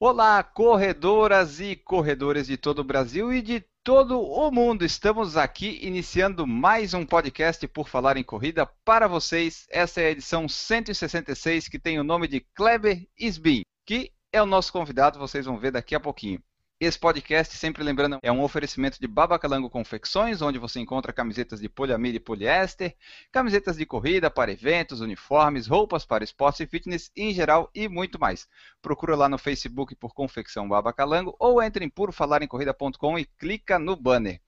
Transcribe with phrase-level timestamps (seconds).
[0.00, 4.84] Olá, corredoras e corredores de todo o Brasil e de todo o mundo.
[4.84, 9.66] Estamos aqui iniciando mais um podcast por falar em corrida para vocês.
[9.68, 14.46] Essa é a edição 166 que tem o nome de Kleber Isbin, que é o
[14.46, 16.40] nosso convidado, vocês vão ver daqui a pouquinho.
[16.80, 21.68] Esse podcast, sempre lembrando, é um oferecimento de Babacalango Confecções, onde você encontra camisetas de
[21.68, 22.96] poliamida e poliéster,
[23.32, 28.16] camisetas de corrida para eventos, uniformes, roupas para esportes e fitness em geral e muito
[28.16, 28.46] mais.
[28.80, 34.40] Procura lá no Facebook por Confecção Babacalango ou entre em purofalarencorrida.com e clica no banner.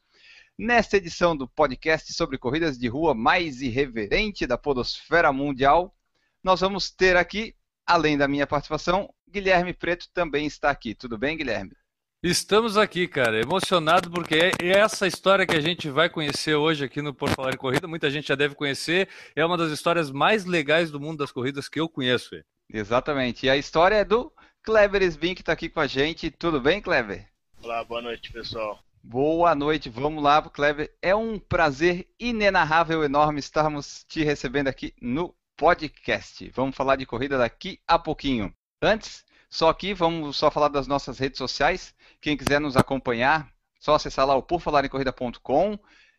[0.56, 5.92] Nesta edição do podcast sobre corridas de rua mais irreverente da podosfera mundial,
[6.44, 10.94] nós vamos ter aqui, além da minha participação, Guilherme Preto também está aqui.
[10.94, 11.79] Tudo bem, Guilherme?
[12.22, 17.00] Estamos aqui, cara, emocionado porque é essa história que a gente vai conhecer hoje aqui
[17.00, 20.44] no Por Falar em Corrida, muita gente já deve conhecer, é uma das histórias mais
[20.44, 22.28] legais do mundo das corridas que eu conheço.
[22.68, 24.30] Exatamente, e a história é do
[24.62, 26.30] Kleber Sbin que está aqui com a gente.
[26.30, 27.26] Tudo bem, Kleber?
[27.62, 28.78] Olá, boa noite, pessoal.
[29.02, 30.94] Boa noite, vamos lá, Kleber.
[31.00, 36.50] É um prazer inenarrável, enorme estarmos te recebendo aqui no podcast.
[36.54, 38.52] Vamos falar de corrida daqui a pouquinho.
[38.82, 41.92] Antes, só aqui, vamos só falar das nossas redes sociais.
[42.20, 45.78] Quem quiser nos acompanhar, só acessar lá o porfalarencorrida.com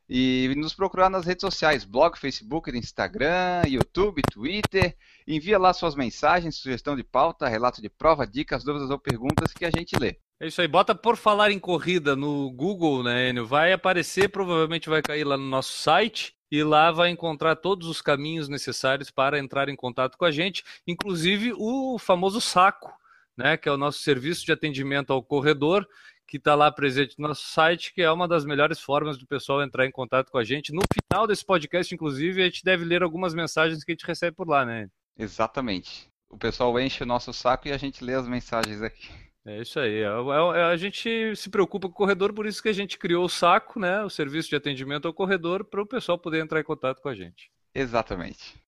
[0.09, 4.97] e nos procurar nas redes sociais, blog, Facebook, Instagram, YouTube, Twitter.
[5.25, 9.63] Envia lá suas mensagens, sugestão de pauta, relato de prova, dicas, dúvidas ou perguntas que
[9.63, 10.17] a gente lê.
[10.39, 13.45] É isso aí, bota por falar em corrida no Google, né, Enio?
[13.45, 18.01] Vai aparecer, provavelmente vai cair lá no nosso site e lá vai encontrar todos os
[18.01, 22.91] caminhos necessários para entrar em contato com a gente, inclusive o famoso saco
[23.37, 25.87] né, que é o nosso serviço de atendimento ao corredor,
[26.27, 29.61] que está lá presente no nosso site, que é uma das melhores formas do pessoal
[29.61, 30.73] entrar em contato com a gente.
[30.73, 34.35] No final desse podcast, inclusive, a gente deve ler algumas mensagens que a gente recebe
[34.35, 34.87] por lá, né?
[35.17, 36.07] Exatamente.
[36.29, 39.09] O pessoal enche o nosso saco e a gente lê as mensagens aqui.
[39.45, 40.01] É isso aí.
[40.01, 42.97] É, é, é, a gente se preocupa com o corredor, por isso que a gente
[42.97, 44.03] criou o saco, né?
[44.03, 47.15] O serviço de atendimento ao corredor, para o pessoal poder entrar em contato com a
[47.15, 47.51] gente.
[47.73, 48.60] Exatamente.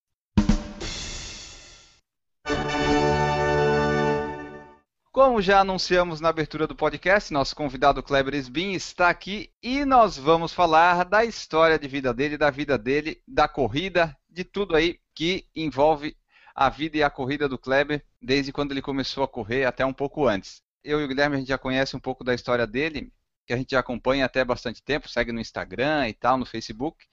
[5.13, 10.17] Como já anunciamos na abertura do podcast, nosso convidado Kleber Sbin está aqui e nós
[10.17, 14.99] vamos falar da história de vida dele, da vida dele, da corrida, de tudo aí
[15.13, 16.17] que envolve
[16.55, 19.93] a vida e a corrida do Kleber, desde quando ele começou a correr até um
[19.93, 20.63] pouco antes.
[20.83, 23.13] Eu e o Guilherme a gente já conhece um pouco da história dele,
[23.45, 27.05] que a gente já acompanha até bastante tempo, segue no Instagram e tal, no Facebook.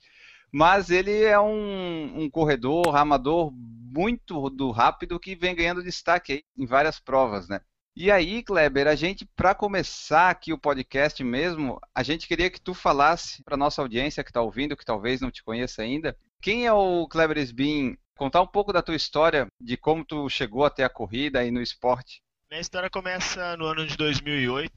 [0.51, 6.65] Mas ele é um, um corredor amador muito do rápido que vem ganhando destaque em
[6.65, 7.61] várias provas, né?
[7.93, 12.59] E aí, Kleber, a gente, para começar aqui o podcast mesmo, a gente queria que
[12.59, 16.65] tu falasse para nossa audiência que está ouvindo, que talvez não te conheça ainda, quem
[16.65, 17.97] é o Kleber Sbin?
[18.15, 21.61] Contar um pouco da tua história, de como tu chegou até a corrida e no
[21.61, 22.21] esporte.
[22.49, 24.73] Minha história começa no ano de 2008,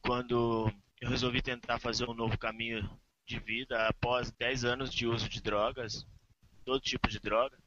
[0.00, 2.88] quando eu resolvi tentar fazer um novo caminho
[3.26, 6.06] de vida após 10 anos de uso de drogas,
[6.64, 7.58] todo tipo de droga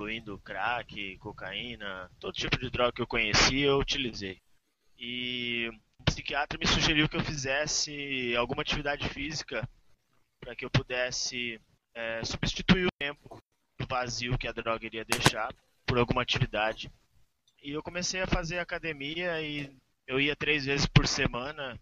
[0.00, 4.40] incluindo crack, cocaína, todo tipo de droga que eu conhecia, eu utilizei.
[4.98, 9.68] E o psiquiatra me sugeriu que eu fizesse alguma atividade física
[10.40, 11.60] para que eu pudesse
[11.94, 13.42] é, substituir o tempo
[13.86, 16.90] vazio que a droga iria deixar por alguma atividade.
[17.62, 19.70] E eu comecei a fazer academia e
[20.06, 21.78] eu ia três vezes por semana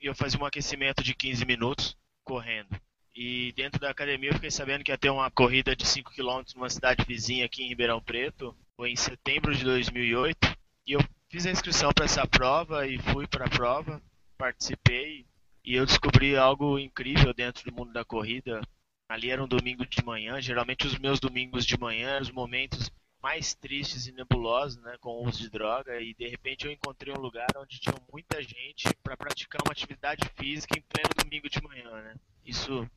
[0.00, 1.94] e eu fazia um aquecimento de 15 minutos
[2.24, 2.80] correndo.
[3.22, 6.42] E dentro da academia eu fiquei sabendo que ia ter uma corrida de 5 km
[6.56, 8.56] numa cidade vizinha aqui em Ribeirão Preto.
[8.74, 10.38] Foi em setembro de 2008.
[10.86, 14.02] E eu fiz a inscrição para essa prova e fui para a prova,
[14.38, 15.26] participei.
[15.62, 18.62] E eu descobri algo incrível dentro do mundo da corrida.
[19.06, 20.40] Ali era um domingo de manhã.
[20.40, 22.90] Geralmente os meus domingos de manhã eram os momentos
[23.22, 27.12] mais tristes e nebulosos, né, com o uso de droga, e de repente eu encontrei
[27.12, 31.62] um lugar onde tinha muita gente para praticar uma atividade física em pleno domingo de
[31.62, 32.14] manhã, né?
[32.46, 32.88] Isso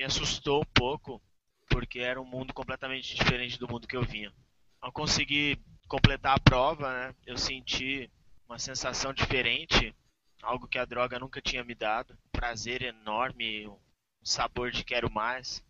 [0.00, 1.20] me assustou um pouco,
[1.68, 4.32] porque era um mundo completamente diferente do mundo que eu vinha.
[4.80, 8.10] Ao conseguir completar a prova, né, eu senti
[8.48, 9.94] uma sensação diferente,
[10.42, 13.76] algo que a droga nunca tinha me dado, prazer enorme, um
[14.24, 15.62] sabor de quero mais.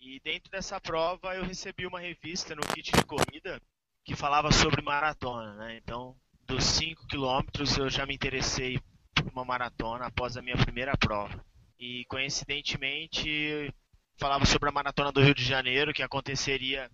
[0.00, 3.60] E dentro dessa prova eu recebi uma revista no kit de corrida
[4.04, 5.76] que falava sobre maratona, né?
[5.78, 6.16] Então,
[6.46, 8.80] dos 5 quilômetros eu já me interessei
[9.12, 11.44] por uma maratona após a minha primeira prova.
[11.78, 13.72] E coincidentemente
[14.18, 16.90] falava sobre a maratona do Rio de Janeiro, que aconteceria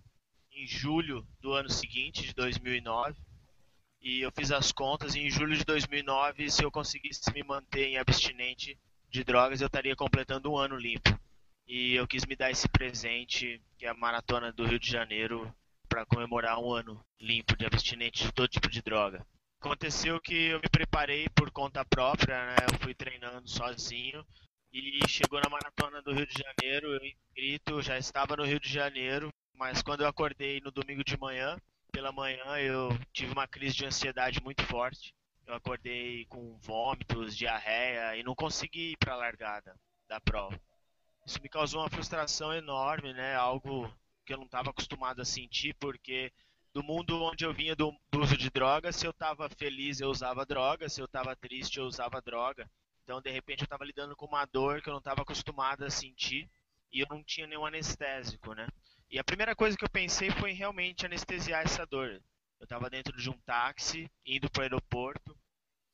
[0.51, 3.15] em julho do ano seguinte, de 2009.
[3.99, 7.87] E eu fiz as contas e em julho de 2009, se eu conseguisse me manter
[7.87, 8.79] em abstinente
[9.09, 11.19] de drogas, eu estaria completando um ano limpo.
[11.67, 15.51] E eu quis me dar esse presente, que é a maratona do Rio de Janeiro,
[15.89, 19.25] para comemorar um ano limpo de abstinente de todo tipo de droga.
[19.59, 22.55] Aconteceu que eu me preparei por conta própria, né?
[22.71, 24.23] Eu fui treinando sozinho
[24.77, 28.67] e chegou na maratona do Rio de Janeiro, eu inscrito, já estava no Rio de
[28.67, 31.57] Janeiro, mas quando eu acordei no domingo de manhã,
[31.93, 35.13] pela manhã eu tive uma crise de ansiedade muito forte.
[35.47, 39.73] Eu acordei com vômitos, diarreia e não consegui ir para a largada
[40.09, 40.59] da prova.
[41.25, 43.33] Isso me causou uma frustração enorme, né?
[43.33, 43.89] Algo
[44.25, 46.33] que eu não estava acostumado a sentir, porque
[46.73, 50.09] do mundo onde eu vinha do, do uso de drogas, se eu estava feliz eu
[50.09, 52.69] usava droga, se eu estava triste eu usava droga.
[53.05, 55.91] Então, de repente, eu estava lidando com uma dor que eu não estava acostumado a
[55.91, 56.49] sentir
[56.91, 58.67] e eu não tinha nenhum anestésico, né?
[59.11, 62.19] E a primeira coisa que eu pensei foi realmente anestesiar essa dor.
[62.59, 65.37] Eu estava dentro de um táxi, indo para o aeroporto,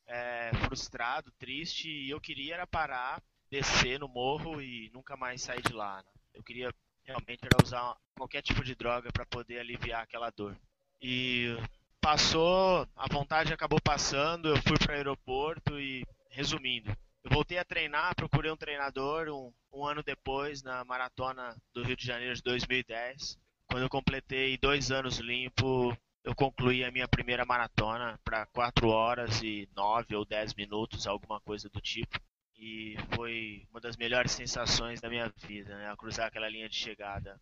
[0.07, 5.61] é, frustrado, triste, e eu queria era parar, descer no morro e nunca mais sair
[5.61, 5.97] de lá.
[5.97, 6.09] Né?
[6.33, 6.73] Eu queria
[7.03, 10.57] realmente era usar qualquer tipo de droga para poder aliviar aquela dor.
[11.01, 11.57] E
[11.99, 17.65] passou, a vontade acabou passando, eu fui para o aeroporto e, resumindo, eu voltei a
[17.65, 22.41] treinar, procurei um treinador um, um ano depois, na maratona do Rio de Janeiro de
[22.41, 23.39] 2010.
[23.67, 29.41] Quando eu completei dois anos limpo, eu concluí a minha primeira maratona para 4 horas
[29.43, 32.19] e 9 ou 10 minutos, alguma coisa do tipo.
[32.55, 35.95] E foi uma das melhores sensações da minha vida, né?
[35.97, 37.39] cruzar aquela linha de chegada.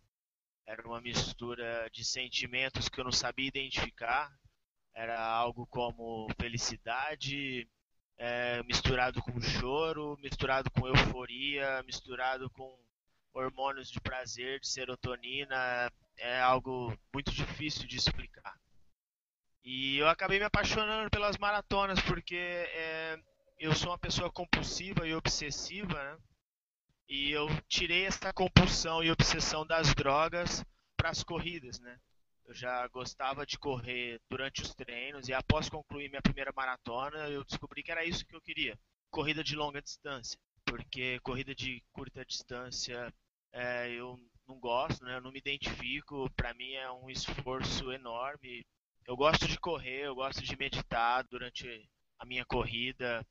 [0.66, 4.30] Era uma mistura de sentimentos que eu não sabia identificar.
[4.94, 7.68] Era algo como felicidade,
[8.20, 12.78] é, misturado com choro, misturado com euforia, misturado com
[13.32, 18.54] hormônios de prazer, de serotonina, é algo muito difícil de explicar.
[19.64, 23.18] E eu acabei me apaixonando pelas maratonas porque é,
[23.58, 26.18] eu sou uma pessoa compulsiva e obsessiva, né?
[27.08, 30.62] E eu tirei essa compulsão e obsessão das drogas
[30.94, 31.98] para as corridas, né?
[32.50, 37.44] Eu já gostava de correr durante os treinos e após concluir minha primeira maratona, eu
[37.44, 38.76] descobri que era isso que eu queria:
[39.08, 40.36] corrida de longa distância.
[40.64, 43.14] Porque corrida de curta distância
[43.52, 44.18] é, eu
[44.48, 45.14] não gosto, né?
[45.14, 46.28] eu não me identifico.
[46.34, 48.66] Para mim é um esforço enorme.
[49.06, 51.88] Eu gosto de correr, eu gosto de meditar durante
[52.18, 53.24] a minha corrida.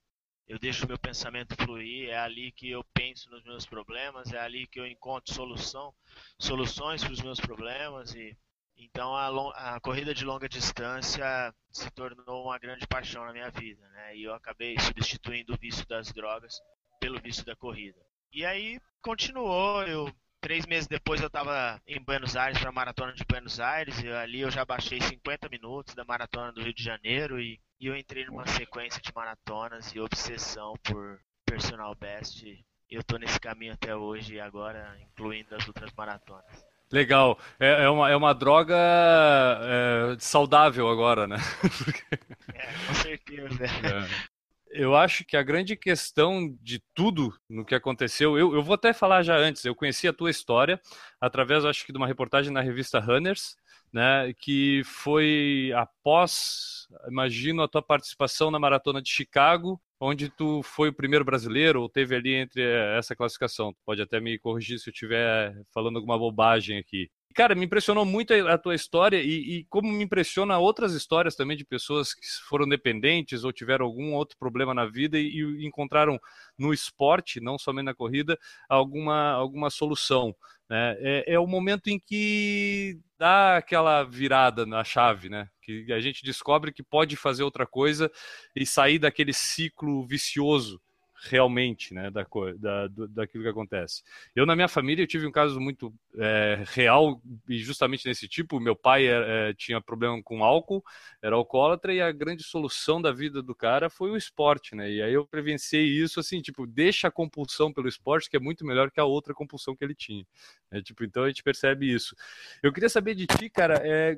[0.48, 4.66] Eu deixo meu pensamento fluir, é ali que eu penso nos meus problemas, é ali
[4.66, 5.94] que eu encontro solução,
[6.40, 8.34] soluções para os meus problemas e
[8.80, 13.86] então a, a, corrida de longa distância se tornou uma grande paixão na minha vida,
[13.90, 14.16] né?
[14.16, 16.56] E eu acabei substituindo o vício das drogas
[17.00, 18.00] pelo vício da corrida.
[18.32, 23.14] E aí continuou, eu três meses depois eu estava em Buenos Aires para a maratona
[23.14, 26.84] de Buenos Aires e ali eu já baixei 50 minutos da maratona do Rio de
[26.84, 32.46] Janeiro e, e eu entrei numa sequência de maratonas e obsessão por personal best.
[32.46, 36.69] E eu estou nesse caminho até hoje agora, incluindo as outras maratonas.
[36.92, 37.38] Legal.
[37.60, 41.38] É, é, uma, é uma droga é, saudável agora, né?
[42.54, 43.64] é, com certeza.
[43.64, 44.30] É.
[44.72, 48.94] Eu acho que a grande questão de tudo no que aconteceu, eu, eu vou até
[48.94, 50.80] falar já antes, eu conheci a tua história
[51.20, 53.56] através, acho que, de uma reportagem na revista Runners,
[53.92, 60.90] né, que foi após, imagino, a tua participação na Maratona de Chicago, onde tu foi
[60.90, 62.62] o primeiro brasileiro ou teve ali entre
[62.98, 63.76] essa classificação.
[63.86, 67.10] Pode até me corrigir se eu estiver falando alguma bobagem aqui.
[67.36, 71.56] Cara, me impressionou muito a tua história e, e, como me impressiona outras histórias também
[71.56, 76.20] de pessoas que foram dependentes ou tiveram algum outro problema na vida e, e encontraram
[76.58, 78.38] no esporte, não somente na corrida,
[78.68, 80.36] alguma, alguma solução.
[80.68, 80.98] Né?
[81.00, 85.48] É, é o momento em que dá aquela virada na chave, né?
[85.86, 88.12] Que a gente descobre que pode fazer outra coisa
[88.56, 90.82] e sair daquele ciclo vicioso
[91.22, 92.26] realmente, né, da,
[92.58, 94.04] da, daquilo que acontece.
[94.36, 98.60] Eu, na minha família, eu tive um caso muito é, real e justamente nesse tipo.
[98.60, 100.84] Meu pai é, tinha problema com álcool,
[101.22, 104.90] era alcoólatra e a grande solução da vida do cara foi o esporte, né?
[104.90, 108.66] E aí eu prevenciei isso, assim, tipo, deixa a compulsão pelo esporte, que é muito
[108.66, 110.26] melhor que a outra compulsão que ele tinha.
[110.72, 112.16] É, tipo, então a gente percebe isso.
[112.64, 114.18] Eu queria saber de ti, cara, é,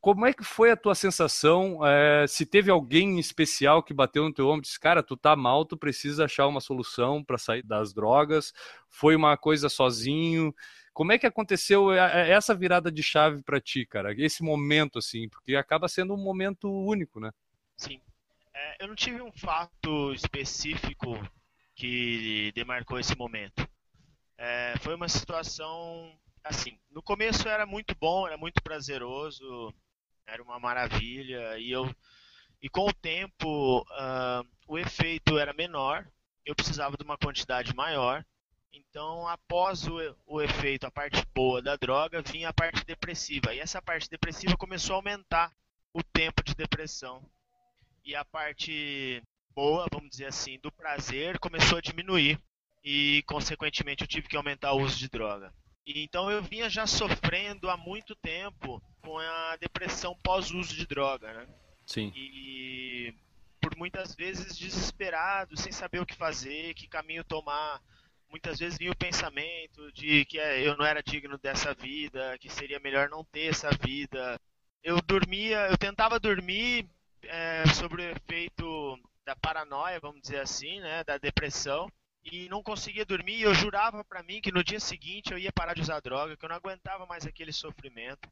[0.00, 1.86] como é que foi a tua sensação?
[1.86, 5.36] É, se teve alguém especial que bateu no teu ombro e disse, cara, tu tá
[5.36, 8.52] mal, tu precisa achar uma solução para sair das drogas?
[8.88, 10.54] Foi uma coisa sozinho?
[10.92, 14.14] Como é que aconteceu essa virada de chave para ti, cara?
[14.16, 17.30] Esse momento, assim, porque acaba sendo um momento único, né?
[17.76, 18.00] Sim.
[18.54, 21.16] É, eu não tive um fato específico
[21.74, 23.66] que demarcou esse momento.
[24.36, 26.78] É, foi uma situação assim.
[26.90, 29.72] No começo era muito bom, era muito prazeroso,
[30.30, 31.92] era uma maravilha e eu
[32.62, 36.06] e com o tempo uh, o efeito era menor.
[36.44, 38.24] Eu precisava de uma quantidade maior.
[38.72, 39.96] Então, após o,
[40.26, 43.54] o efeito, a parte boa da droga, vinha a parte depressiva.
[43.54, 45.52] E essa parte depressiva começou a aumentar
[45.92, 47.24] o tempo de depressão.
[48.04, 49.22] E a parte
[49.54, 52.40] boa, vamos dizer assim, do prazer começou a diminuir
[52.82, 55.52] e consequentemente eu tive que aumentar o uso de droga.
[55.86, 61.32] E, então eu vinha já sofrendo há muito tempo com a depressão pós-uso de droga,
[61.32, 61.46] né?
[61.86, 62.12] Sim.
[62.14, 63.14] E
[63.60, 67.80] por muitas vezes desesperado, sem saber o que fazer, que caminho tomar.
[68.30, 72.48] Muitas vezes vinha o pensamento de que é, eu não era digno dessa vida, que
[72.48, 74.40] seria melhor não ter essa vida.
[74.82, 76.88] Eu dormia, eu tentava dormir
[77.24, 81.90] é, sobre o efeito da paranoia, vamos dizer assim, né, da depressão,
[82.24, 83.38] e não conseguia dormir.
[83.38, 86.36] E eu jurava para mim que no dia seguinte eu ia parar de usar droga,
[86.36, 88.28] que eu não aguentava mais aquele sofrimento.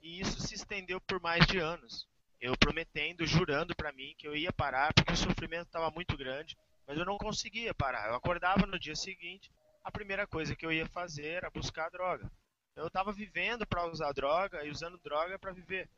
[0.00, 2.06] E isso se estendeu por mais de anos.
[2.40, 6.56] Eu prometendo, jurando para mim que eu ia parar, porque o sofrimento estava muito grande,
[6.86, 8.08] mas eu não conseguia parar.
[8.08, 9.50] Eu acordava no dia seguinte,
[9.82, 12.30] a primeira coisa que eu ia fazer era buscar droga.
[12.76, 15.90] Eu estava vivendo para usar droga e usando droga para viver.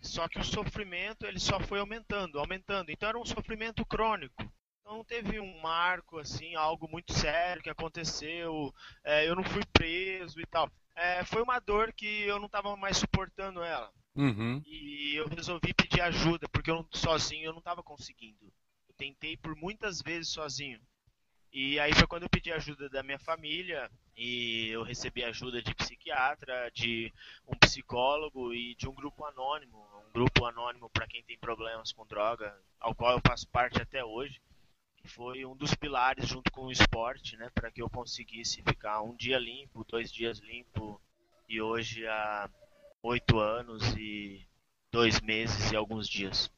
[0.00, 2.90] Só que o sofrimento ele só foi aumentando, aumentando.
[2.90, 4.52] Então era um sofrimento crônico.
[4.80, 8.72] Então teve um marco assim, algo muito sério que aconteceu.
[9.04, 10.70] É, eu não fui preso e tal.
[10.94, 13.92] É, foi uma dor que eu não estava mais suportando ela.
[14.14, 14.62] Uhum.
[14.66, 18.52] E eu resolvi pedir ajuda, porque eu sozinho eu não estava conseguindo.
[18.88, 20.80] Eu tentei por muitas vezes sozinho.
[21.52, 25.74] E aí foi quando eu pedi ajuda da minha família e eu recebi ajuda de
[25.74, 27.12] psiquiatra, de
[27.46, 32.06] um psicólogo e de um grupo anônimo, um grupo anônimo para quem tem problemas com
[32.06, 34.40] droga, ao qual eu faço parte até hoje,
[35.04, 39.14] foi um dos pilares junto com o esporte, né, para que eu conseguisse ficar um
[39.14, 41.00] dia limpo, dois dias limpo
[41.48, 42.48] e hoje a
[43.02, 44.46] oito anos e
[44.90, 46.50] dois meses e alguns dias.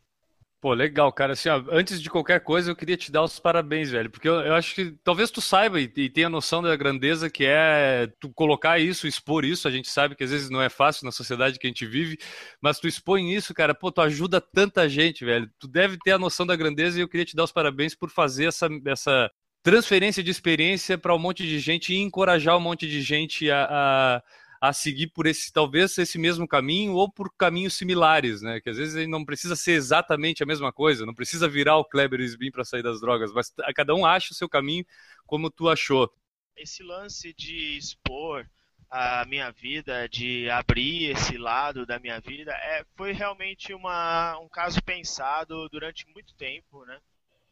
[0.64, 1.34] Pô, legal, cara.
[1.34, 4.36] Assim, ó, antes de qualquer coisa, eu queria te dar os parabéns, velho, porque eu,
[4.36, 8.32] eu acho que talvez tu saiba e, e, tenha noção da grandeza que é tu
[8.32, 9.68] colocar isso, expor isso.
[9.68, 12.16] A gente sabe que às vezes não é fácil na sociedade que a gente vive,
[12.62, 15.50] mas tu expõe isso, cara, pô, tu ajuda tanta gente, velho.
[15.58, 18.08] Tu deve ter a noção da grandeza e eu queria te dar os parabéns por
[18.08, 19.30] fazer essa, essa
[19.62, 23.66] transferência de experiência para um monte de gente e encorajar um monte de gente a,
[23.70, 24.22] a
[24.68, 28.62] a seguir por esse, talvez, esse mesmo caminho ou por caminhos similares, né?
[28.62, 32.22] Que às vezes não precisa ser exatamente a mesma coisa, não precisa virar o Kleber
[32.22, 34.86] Sbin para sair das drogas, mas cada um acha o seu caminho
[35.26, 36.10] como tu achou.
[36.56, 38.48] Esse lance de expor
[38.90, 44.48] a minha vida, de abrir esse lado da minha vida, é, foi realmente uma, um
[44.48, 46.98] caso pensado durante muito tempo, né?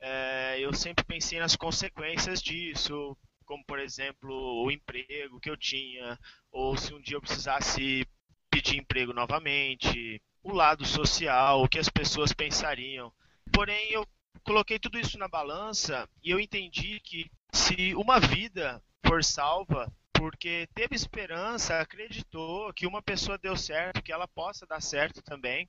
[0.00, 3.14] É, eu sempre pensei nas consequências disso,
[3.52, 6.18] como por exemplo o emprego que eu tinha,
[6.50, 8.09] ou se um dia eu precisasse
[8.49, 13.12] pedir emprego novamente, o lado social, o que as pessoas pensariam.
[13.52, 14.09] Porém, eu
[14.42, 20.66] coloquei tudo isso na balança e eu entendi que se uma vida for salva porque
[20.75, 25.68] teve esperança, acreditou que uma pessoa deu certo, que ela possa dar certo também.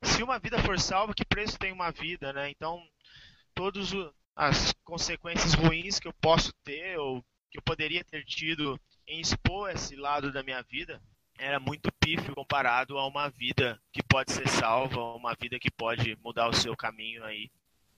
[0.00, 2.48] Se uma vida for salva, que preço tem uma vida, né?
[2.50, 2.80] Então,
[3.52, 3.92] todos
[4.36, 8.78] as consequências ruins que eu posso ter ou que eu poderia ter tido
[9.08, 11.00] em expor esse lado da minha vida
[11.38, 16.16] era muito pífio comparado a uma vida que pode ser salva, uma vida que pode
[16.22, 17.50] mudar o seu caminho aí.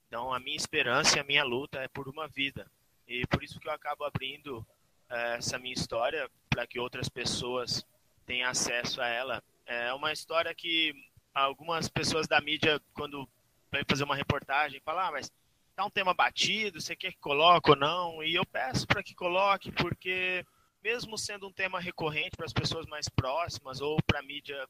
[0.07, 2.71] Então a minha esperança e a minha luta é por uma vida.
[3.07, 4.67] E por isso que eu acabo abrindo
[5.09, 7.85] é, essa minha história para que outras pessoas
[8.27, 9.43] tenham acesso a ela.
[9.67, 10.95] É uma história que
[11.35, 13.29] algumas pessoas da mídia, quando
[13.71, 15.31] vêm fazer uma reportagem, falam, ah, mas
[15.79, 18.21] tá um tema batido, você quer que coloque ou não?
[18.21, 20.45] E eu peço para que coloque, porque
[20.83, 24.69] mesmo sendo um tema recorrente para as pessoas mais próximas ou para a mídia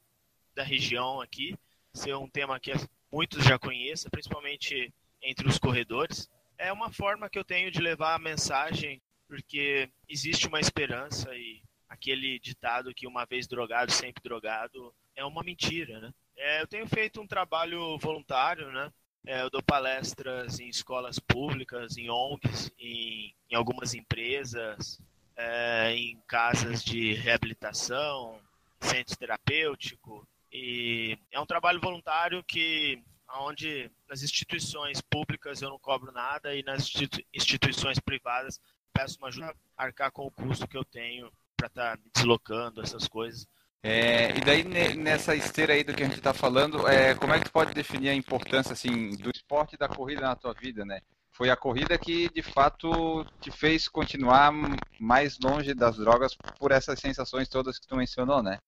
[0.53, 1.57] da região aqui,
[1.95, 2.71] ser um tema que
[3.11, 8.13] muitos já conhecem, principalmente entre os corredores, é uma forma que eu tenho de levar
[8.13, 14.93] a mensagem, porque existe uma esperança e aquele ditado que uma vez drogado, sempre drogado,
[15.15, 16.13] é uma mentira, né?
[16.37, 18.91] É, eu tenho feito um trabalho voluntário, né?
[19.25, 24.99] É, eu dou palestras em escolas públicas, em ONGs, em, em algumas empresas,
[25.35, 28.39] é, em casas de reabilitação,
[28.81, 30.27] centro terapêutico.
[30.51, 33.01] E é um trabalho voluntário que
[33.35, 36.91] onde nas instituições públicas eu não cobro nada e nas
[37.33, 38.59] instituições privadas
[38.91, 42.09] peço uma ajuda a arcar com o custo que eu tenho para estar tá me
[42.13, 43.47] deslocando, essas coisas.
[43.81, 44.63] É, e daí
[44.95, 47.73] nessa esteira aí do que a gente está falando, é, como é que tu pode
[47.73, 50.99] definir a importância assim do esporte e da corrida na tua vida, né?
[51.39, 54.51] foi a corrida que de fato te fez continuar
[54.99, 58.59] mais longe das drogas por essas sensações todas que tu mencionou, né?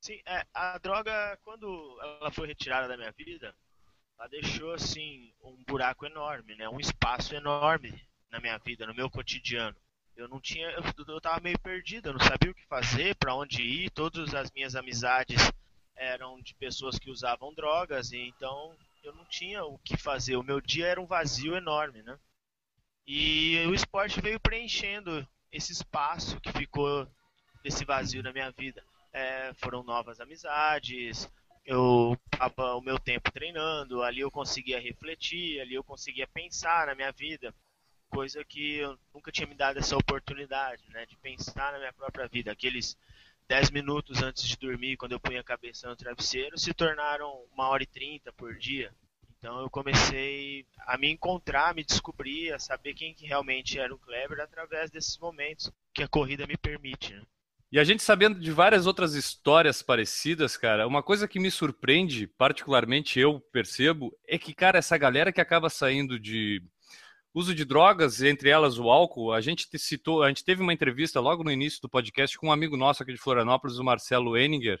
[0.00, 3.52] Sim, é, a droga, quando ela foi retirada da minha vida,
[4.16, 6.68] ela deixou assim um buraco enorme, né?
[6.68, 7.92] Um espaço enorme
[8.30, 9.76] na minha vida, no meu cotidiano.
[10.16, 13.34] Eu não tinha, eu, eu tava meio perdido, eu não sabia o que fazer, para
[13.34, 13.90] onde ir.
[13.90, 15.50] Todas as minhas amizades
[15.96, 20.36] eram de pessoas que usavam drogas, e então eu não tinha o que fazer.
[20.36, 22.18] O meu dia era um vazio enorme, né?
[23.06, 27.06] E o esporte veio preenchendo esse espaço que ficou
[27.62, 28.82] desse vazio na minha vida.
[29.12, 31.28] É, foram novas amizades,
[31.64, 32.16] eu
[32.56, 37.54] o meu tempo treinando, ali eu conseguia refletir, ali eu conseguia pensar na minha vida,
[38.12, 42.28] coisa que eu nunca tinha me dado essa oportunidade, né, de pensar na minha própria
[42.28, 42.52] vida.
[42.52, 42.96] Aqueles
[43.48, 47.68] 10 minutos antes de dormir, quando eu punha a cabeça no travesseiro, se tornaram uma
[47.68, 48.92] hora e trinta por dia.
[49.38, 53.92] Então eu comecei a me encontrar, a me descobrir, a saber quem que realmente era
[53.92, 57.14] o Kleber através desses momentos que a corrida me permite.
[57.14, 57.22] Né?
[57.72, 62.26] E a gente sabendo de várias outras histórias parecidas, cara, uma coisa que me surpreende,
[62.26, 66.62] particularmente eu percebo, é que, cara, essa galera que acaba saindo de
[67.34, 71.20] uso de drogas, entre elas o álcool, a gente citou, a gente teve uma entrevista
[71.20, 74.78] logo no início do podcast com um amigo nosso aqui de Florianópolis, o Marcelo Eninger,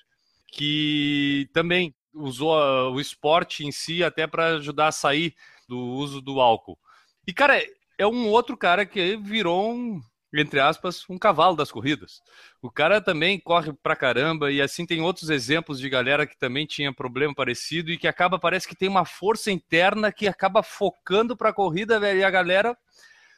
[0.52, 5.34] que também usou ah, o esporte em si até para ajudar a sair
[5.68, 6.78] do uso do álcool.
[7.26, 7.62] E, cara,
[7.96, 10.02] é um outro cara que virou um,
[10.34, 12.22] entre aspas, um cavalo das corridas.
[12.60, 16.66] O cara também corre pra caramba e assim tem outros exemplos de galera que também
[16.66, 21.36] tinha problema parecido e que acaba, parece que tem uma força interna que acaba focando
[21.36, 22.76] pra corrida, velho, e a galera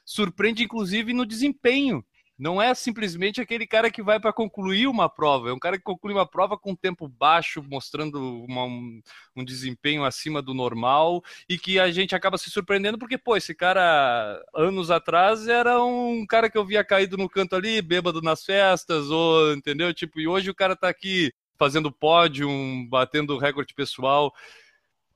[0.05, 2.05] surpreende inclusive no desempenho.
[2.37, 5.85] Não é simplesmente aquele cara que vai para concluir uma prova, é um cara que
[5.85, 9.01] conclui uma prova com tempo baixo, mostrando uma, um,
[9.37, 13.55] um, desempenho acima do normal e que a gente acaba se surpreendendo porque, pô, esse
[13.55, 18.45] cara anos atrás era um cara que eu via caído no canto ali, bêbado nas
[18.45, 19.95] festas, ou entendeu?
[19.95, 22.49] Tipo, e hoje o cara tá aqui fazendo pódio,
[22.89, 24.33] batendo recorde pessoal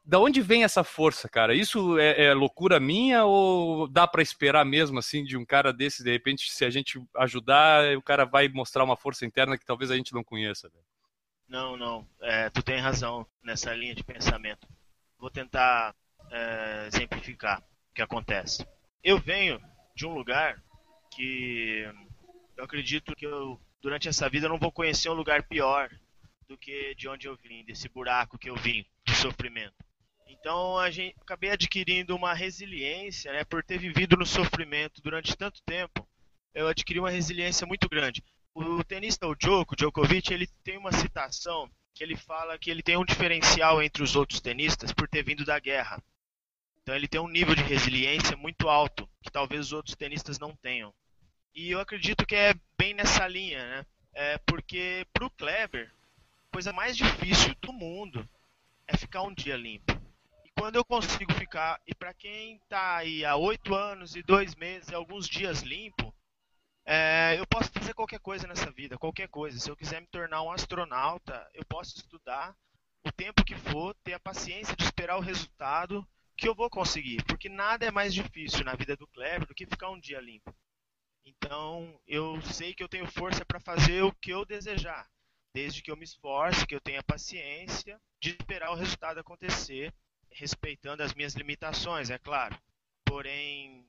[0.08, 1.54] da onde vem essa força, cara?
[1.54, 6.02] Isso é, é loucura minha ou dá para esperar mesmo assim de um cara desse,
[6.02, 9.90] de repente, se a gente ajudar, o cara vai mostrar uma força interna que talvez
[9.90, 10.72] a gente não conheça?
[11.46, 12.08] Não, não.
[12.22, 14.66] É, tu tem razão nessa linha de pensamento.
[15.18, 15.94] Vou tentar
[16.30, 18.66] é, exemplificar o que acontece.
[19.04, 19.60] Eu venho
[19.94, 20.58] de um lugar
[21.14, 21.86] que
[22.56, 25.90] eu acredito que eu, durante essa vida, não vou conhecer um lugar pior
[26.48, 29.86] do que de onde eu vim, desse buraco que eu vim, de sofrimento.
[30.28, 35.62] Então a gente acabei adquirindo uma resiliência, né, por ter vivido no sofrimento durante tanto
[35.62, 36.06] tempo.
[36.54, 38.22] Eu adquiri uma resiliência muito grande.
[38.54, 42.96] O tenista o Djoko, Djokovic, ele tem uma citação que ele fala que ele tem
[42.96, 46.02] um diferencial entre os outros tenistas por ter vindo da guerra.
[46.82, 50.54] Então ele tem um nível de resiliência muito alto que talvez os outros tenistas não
[50.56, 50.92] tenham.
[51.54, 53.86] E eu acredito que é bem nessa linha, né?
[54.12, 55.90] É porque pro Kleber,
[56.48, 58.28] a coisa mais difícil do mundo
[58.86, 60.07] é ficar um dia limpo
[60.58, 64.88] quando eu consigo ficar, e para quem está aí há oito anos e dois meses
[64.88, 66.12] e alguns dias limpo,
[66.84, 69.58] é, eu posso fazer qualquer coisa nessa vida, qualquer coisa.
[69.58, 72.56] Se eu quiser me tornar um astronauta, eu posso estudar
[73.06, 77.22] o tempo que for, ter a paciência de esperar o resultado que eu vou conseguir,
[77.24, 80.52] porque nada é mais difícil na vida do Kleber do que ficar um dia limpo.
[81.24, 85.08] Então, eu sei que eu tenho força para fazer o que eu desejar,
[85.54, 89.94] desde que eu me esforce, que eu tenha paciência de esperar o resultado acontecer
[90.30, 92.58] respeitando as minhas limitações, é claro.
[93.04, 93.88] Porém,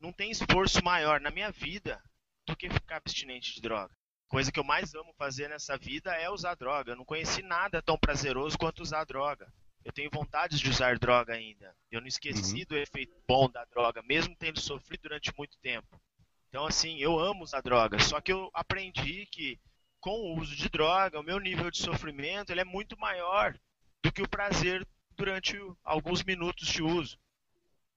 [0.00, 2.02] não tem esforço maior na minha vida
[2.46, 3.94] do que ficar abstinente de droga.
[4.28, 6.92] Coisa que eu mais amo fazer nessa vida é usar droga.
[6.92, 9.52] Eu não conheci nada tão prazeroso quanto usar droga.
[9.84, 11.74] Eu tenho vontade de usar droga ainda.
[11.90, 12.66] Eu não esqueci uhum.
[12.68, 16.00] do efeito bom da droga, mesmo tendo sofrido durante muito tempo.
[16.48, 17.98] Então, assim, eu amo usar droga.
[18.00, 19.60] Só que eu aprendi que
[20.00, 23.56] com o uso de droga, o meu nível de sofrimento ele é muito maior
[24.02, 24.86] do que o prazer
[25.16, 27.18] durante alguns minutos de uso.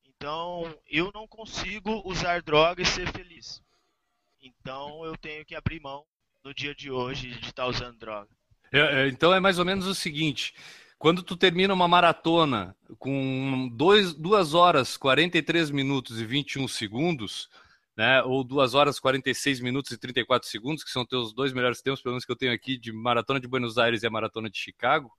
[0.06, 3.62] Então, eu não consigo usar droga e ser feliz.
[4.42, 6.06] Então, eu tenho que abrir mão
[6.44, 8.30] no dia de hoje de estar usando droga.
[8.72, 10.54] É, é, então, é mais ou menos o seguinte:
[10.98, 17.50] quando tu termina uma maratona com 2 horas 43 minutos e 21 segundos,
[17.96, 22.02] né, ou 2 horas 46 minutos e 34 segundos, que são teus dois melhores tempos,
[22.02, 24.58] pelo menos que eu tenho aqui, de maratona de Buenos Aires e a maratona de
[24.58, 25.12] Chicago,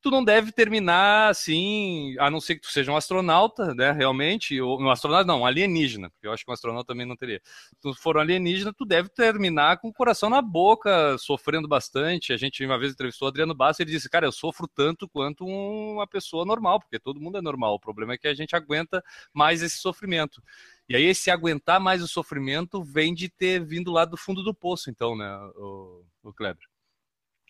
[0.00, 4.60] tu não deve terminar assim, a não ser que tu seja um astronauta, né, realmente,
[4.60, 7.40] ou um astronauta não, um alienígena, porque eu acho que um astronauta também não teria.
[7.80, 12.32] Tu for um alienígena, tu deve terminar com o coração na boca, sofrendo bastante.
[12.32, 15.44] A gente uma vez entrevistou o Adriano Bassa ele disse, cara, eu sofro tanto quanto
[15.44, 17.74] uma pessoa normal, porque todo mundo é normal.
[17.74, 20.42] O problema é que a gente aguenta mais esse sofrimento.
[20.88, 24.54] E aí esse aguentar mais o sofrimento vem de ter vindo lá do fundo do
[24.54, 26.64] poço, então, né, o, o Kleber?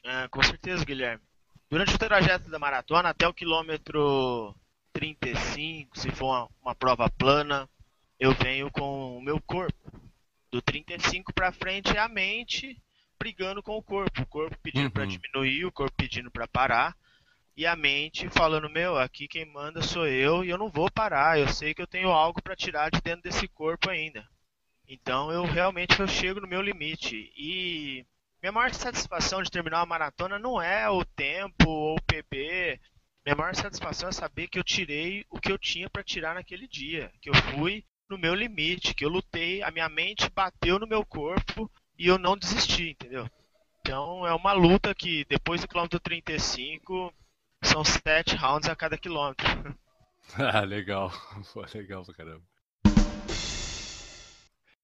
[0.05, 1.28] É, com certeza, Guilherme.
[1.71, 4.55] Durante o trajeto da maratona, até o quilômetro
[4.93, 7.69] 35, se for uma, uma prova plana,
[8.19, 9.93] eu venho com o meu corpo.
[10.51, 12.81] Do 35 para frente é a mente
[13.19, 14.23] brigando com o corpo.
[14.23, 14.91] O corpo pedindo uhum.
[14.91, 16.97] para diminuir, o corpo pedindo para parar.
[17.57, 21.39] E a mente falando: Meu, aqui quem manda sou eu e eu não vou parar.
[21.39, 24.27] Eu sei que eu tenho algo para tirar de dentro desse corpo ainda.
[24.89, 27.31] Então eu realmente eu chego no meu limite.
[27.37, 28.07] E
[28.41, 32.81] minha maior satisfação de terminar uma maratona não é o tempo ou o PB.
[33.25, 36.69] Minha maior satisfação é saber que eu tirei o que eu tinha para tirar naquele
[36.69, 40.87] dia, que eu fui no meu limite, que eu lutei, a minha mente bateu no
[40.87, 43.29] meu corpo e eu não desisti, entendeu?
[43.81, 47.13] Então é uma luta que depois do quilômetro 35
[47.63, 49.47] são sete rounds a cada quilômetro.
[50.39, 51.11] ah, legal.
[51.53, 52.58] Pô, legal pra caramba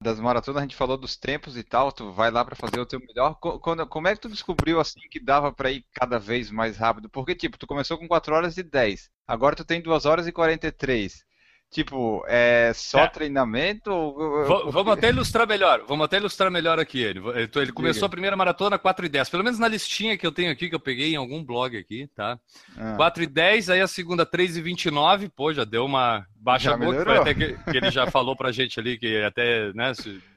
[0.04, 2.86] das maratonas, a gente falou dos tempos e tal, tu vai lá para fazer o
[2.86, 3.34] teu melhor.
[3.36, 7.08] Quando, como é que tu descobriu assim que dava para ir cada vez mais rápido?
[7.08, 10.32] Porque tipo, tu começou com 4 horas e 10, agora tu tem 2 horas e
[10.32, 11.24] 43.
[11.74, 13.08] Tipo, é só é.
[13.08, 13.90] treinamento?
[13.90, 14.70] Ou...
[14.70, 15.84] Vamos até ilustrar melhor.
[15.88, 17.20] Vamos até ilustrar melhor aqui ele.
[17.36, 18.06] Ele começou Diga.
[18.06, 19.28] a primeira maratona 4 e 10.
[19.28, 22.08] Pelo menos na listinha que eu tenho aqui, que eu peguei em algum blog aqui,
[22.14, 22.38] tá?
[22.78, 22.94] Ah.
[22.94, 25.28] 4 e 10, aí a segunda 3 e 29.
[25.30, 28.78] Pô, já deu uma baixa boa, que, até que, que, ele já falou pra gente
[28.78, 29.90] ali, que até, né,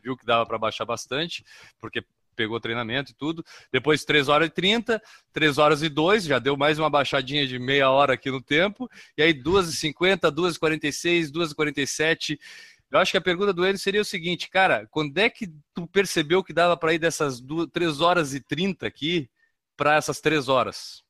[0.03, 1.45] viu que dava para baixar bastante,
[1.79, 2.03] porque
[2.37, 3.43] pegou treinamento e tudo.
[3.71, 5.01] Depois 3 horas e 30,
[5.33, 8.87] 3 horas e 2, já deu mais uma baixadinha de meia hora aqui no tempo.
[9.17, 12.39] E aí 2 e 50, 2 e 46, 2 e 47.
[12.89, 15.85] Eu acho que a pergunta do ele seria o seguinte, cara, quando é que tu
[15.87, 19.29] percebeu que dava para ir dessas 2, 3 horas e 30 aqui
[19.75, 21.03] para essas 3 horas?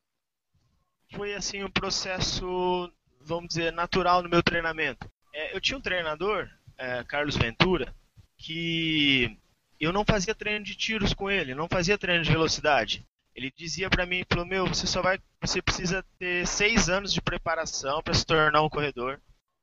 [1.14, 5.10] Foi assim um processo, vamos dizer, natural no meu treinamento.
[5.34, 7.94] É, eu tinha um treinador, é, Carlos Ventura,
[8.38, 9.38] que
[9.86, 13.06] eu não fazia treino de tiros com ele, não fazia treino de velocidade.
[13.36, 17.22] Ele dizia para mim, falou, meu, você só vai, você precisa ter seis anos de
[17.22, 19.22] preparação para se tornar um corredor.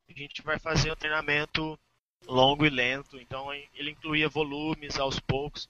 [0.09, 1.79] A gente vai fazer um treinamento
[2.27, 5.69] longo e lento, então ele incluía volumes aos poucos.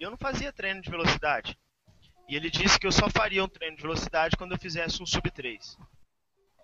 [0.00, 1.58] E eu não fazia treino de velocidade.
[2.28, 5.06] E ele disse que eu só faria um treino de velocidade quando eu fizesse um
[5.06, 5.76] sub 3.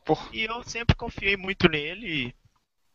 [0.07, 0.31] Porra.
[0.33, 2.35] E eu sempre confiei muito nele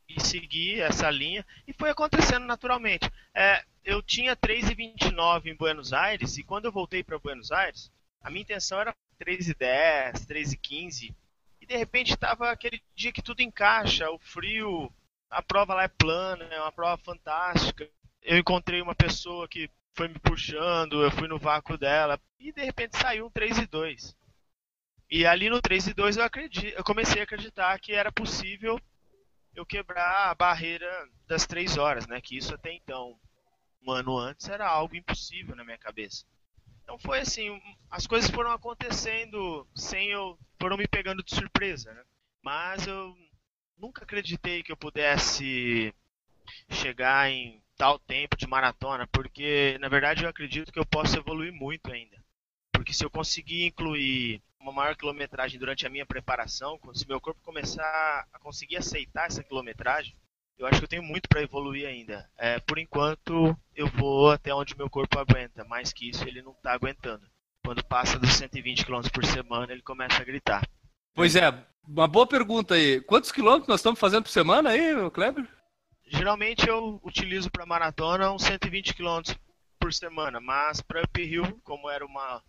[0.09, 1.45] e, e segui essa linha.
[1.67, 3.07] E foi acontecendo naturalmente.
[3.35, 7.91] É, eu tinha 3,29 em Buenos Aires e quando eu voltei para Buenos Aires,
[8.21, 11.13] a minha intenção era 3,10, 3,15
[11.61, 14.91] e de repente estava aquele dia que tudo encaixa, o frio,
[15.29, 17.89] a prova lá é plana, é uma prova fantástica.
[18.21, 22.63] Eu encontrei uma pessoa que foi me puxando, eu fui no vácuo dela e de
[22.63, 24.15] repente saiu um 3 e 2.
[25.09, 26.23] E ali no 3 e 2 eu,
[26.75, 28.79] eu comecei a acreditar que era possível
[29.55, 30.89] eu quebrar a barreira
[31.27, 32.19] das 3 horas, né?
[32.19, 33.19] Que isso até então
[33.85, 36.25] um ano antes era algo impossível na minha cabeça.
[36.83, 42.03] Então foi assim, as coisas foram acontecendo sem eu, foram me pegando de surpresa, né?
[42.41, 43.15] Mas eu
[43.77, 45.93] nunca acreditei que eu pudesse
[46.69, 51.53] chegar em tal tempo de maratona, porque na verdade eu acredito que eu posso evoluir
[51.53, 52.21] muito ainda.
[52.71, 57.39] Porque se eu conseguir incluir uma maior quilometragem durante a minha preparação, se meu corpo
[57.41, 60.15] começar a conseguir aceitar essa quilometragem,
[60.57, 62.29] eu acho que eu tenho muito para evoluir ainda.
[62.37, 65.63] É, por enquanto, eu vou até onde meu corpo aguenta.
[65.65, 67.25] Mais que isso, ele não está aguentando.
[67.63, 70.67] Quando passa dos 120 km por semana, ele começa a gritar.
[71.15, 71.51] Pois é,
[71.87, 73.01] uma boa pergunta aí.
[73.01, 75.47] Quantos quilômetros nós estamos fazendo por semana aí, Kleber?
[76.05, 79.21] Geralmente eu utilizo para maratona uns 120 km
[79.79, 82.41] por semana, mas para uphill, como era uma,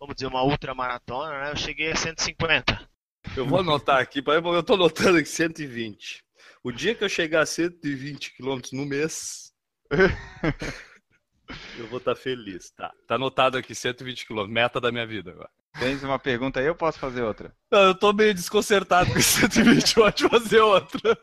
[0.00, 2.88] vamos dizer, uma ultra maratona, né, eu cheguei a 150.
[3.36, 6.24] Eu vou anotar aqui, eu estou anotando aqui 120.
[6.64, 9.52] O dia que eu chegar a 120 km no mês,
[11.76, 12.70] eu vou estar tá feliz.
[12.70, 15.50] Tá, tá anotado aqui 120 km, meta da minha vida agora.
[15.80, 17.52] Tens uma pergunta aí ou posso fazer outra?
[17.68, 21.18] Não, eu tô meio desconcertado com esse 120, pode fazer outra.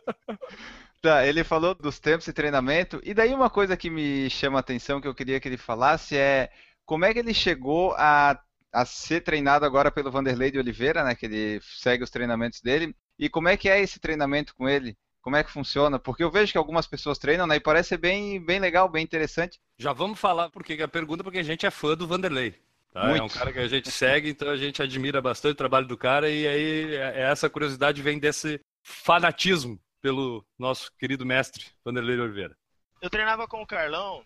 [1.02, 4.60] Tá, ele falou dos tempos de treinamento, e daí uma coisa que me chama a
[4.60, 6.52] atenção, que eu queria que ele falasse, é
[6.84, 8.38] como é que ele chegou a,
[8.74, 12.94] a ser treinado agora pelo Vanderlei de Oliveira, né, que ele segue os treinamentos dele,
[13.18, 14.98] e como é que é esse treinamento com ele?
[15.22, 16.00] Como é que funciona?
[16.00, 17.58] Porque eu vejo que algumas pessoas treinam, né?
[17.58, 19.60] E parece ser bem, bem legal, bem interessante.
[19.78, 22.56] Já vamos falar porque a pergunta porque a gente é fã do Vanderlei.
[22.92, 23.16] Tá?
[23.16, 25.98] É um cara que a gente segue, então a gente admira bastante o trabalho do
[25.98, 32.20] cara e aí é, é essa curiosidade vem desse fanatismo pelo nosso querido mestre Vanderlei
[32.20, 32.58] Oliveira.
[33.02, 34.24] Eu treinava com o Carlão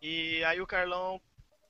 [0.00, 1.20] e aí o Carlão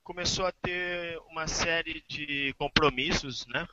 [0.03, 3.69] começou a ter uma série de compromissos, né?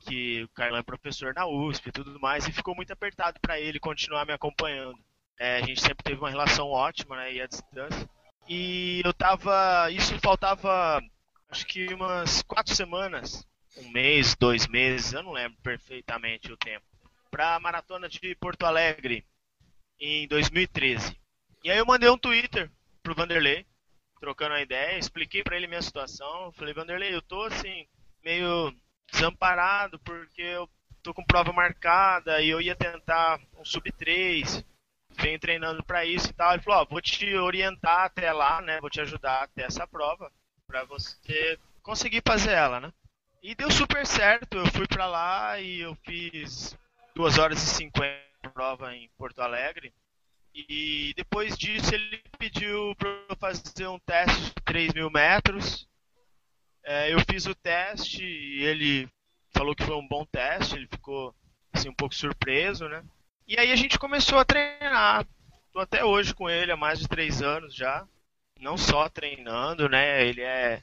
[0.00, 3.58] Que o Carlão é professor na USP e tudo mais, e ficou muito apertado para
[3.58, 4.98] ele continuar me acompanhando.
[5.38, 7.34] É, a gente sempre teve uma relação ótima, né?
[7.34, 8.08] E à distância.
[8.48, 9.90] E eu tava.
[9.90, 11.00] Isso faltava
[11.48, 16.84] acho que umas quatro semanas, um mês, dois meses, eu não lembro perfeitamente o tempo,
[17.30, 19.24] para a maratona de Porto Alegre
[19.98, 21.18] em 2013.
[21.64, 22.70] E aí eu mandei um Twitter
[23.02, 23.66] pro Vanderlei,
[24.20, 27.86] trocando a ideia, expliquei para ele minha situação, falei, Vanderlei, eu tô assim,
[28.22, 28.74] meio
[29.10, 30.68] desamparado porque eu
[31.02, 34.64] tô com prova marcada e eu ia tentar um sub 3,
[35.12, 36.52] venho treinando para isso e tal.
[36.52, 38.80] Ele falou, ó, vou te orientar até lá, né?
[38.80, 40.30] Vou te ajudar até essa prova
[40.66, 42.92] para você conseguir fazer ela, né?
[43.42, 44.58] E deu super certo.
[44.58, 46.76] Eu fui para lá e eu fiz
[47.14, 49.92] 2 horas e 50 prova em Porto Alegre.
[50.54, 55.87] E depois disso ele pediu para eu fazer um teste de 3 mil metros.
[56.90, 59.06] É, eu fiz o teste e ele
[59.50, 60.74] falou que foi um bom teste.
[60.74, 61.34] Ele ficou
[61.70, 63.04] assim, um pouco surpreso, né?
[63.46, 65.26] E aí a gente começou a treinar.
[65.66, 68.06] Estou até hoje com ele há mais de três anos já
[68.58, 70.26] não só treinando, né?
[70.26, 70.82] Ele é,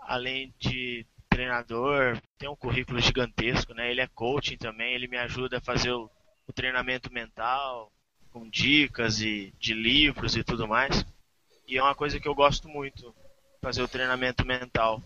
[0.00, 3.90] além de treinador, tem um currículo gigantesco, né?
[3.90, 6.10] Ele é coaching também, ele me ajuda a fazer o,
[6.46, 7.90] o treinamento mental,
[8.30, 11.04] com dicas e de livros e tudo mais.
[11.66, 13.14] E é uma coisa que eu gosto muito,
[13.60, 15.02] fazer o treinamento mental.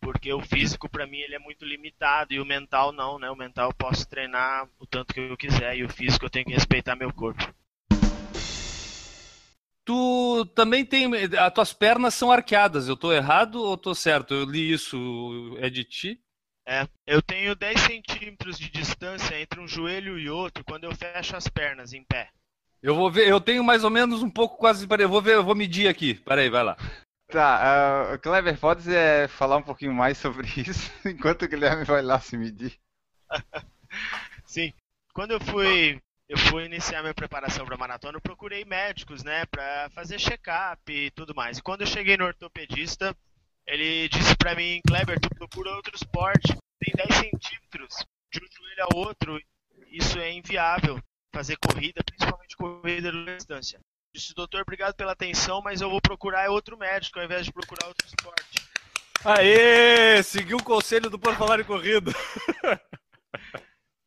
[0.00, 3.30] Porque o físico para mim ele é muito limitado e o mental não, né?
[3.30, 6.46] O mental eu posso treinar o tanto que eu quiser e o físico eu tenho
[6.46, 7.52] que respeitar meu corpo.
[9.84, 11.10] Tu também tem.
[11.38, 14.34] As tuas pernas são arqueadas, eu tô errado ou tô certo?
[14.34, 16.20] Eu li isso, é de ti?
[16.66, 21.34] É, eu tenho 10 centímetros de distância entre um joelho e outro quando eu fecho
[21.34, 22.28] as pernas em pé.
[22.82, 24.86] Eu vou ver, eu tenho mais ou menos um pouco quase.
[24.86, 26.14] Peraí, eu vou ver, eu vou medir aqui.
[26.14, 26.76] Peraí, vai lá.
[27.28, 32.00] Tá, uh, Kleber, pode é, falar um pouquinho mais sobre isso enquanto o Guilherme vai
[32.02, 32.78] lá se medir?
[34.46, 34.72] Sim.
[35.12, 39.88] Quando eu fui eu fui iniciar minha preparação para maratona, eu procurei médicos, né, para
[39.90, 41.56] fazer check-up e tudo mais.
[41.56, 43.16] E quando eu cheguei no ortopedista,
[43.66, 48.86] ele disse para mim, Kleber, tu procura outro esporte, tem 10 centímetros de um joelho
[48.90, 49.40] ao outro,
[49.90, 51.00] isso é inviável.
[51.34, 53.80] Fazer corrida, principalmente corrida de distância.
[54.18, 57.86] Disse, doutor, obrigado pela atenção, mas eu vou procurar outro médico ao invés de procurar
[57.86, 58.68] outro esporte.
[59.24, 60.20] Aê!
[60.24, 62.10] Seguiu o conselho do Por Falar em Corrida.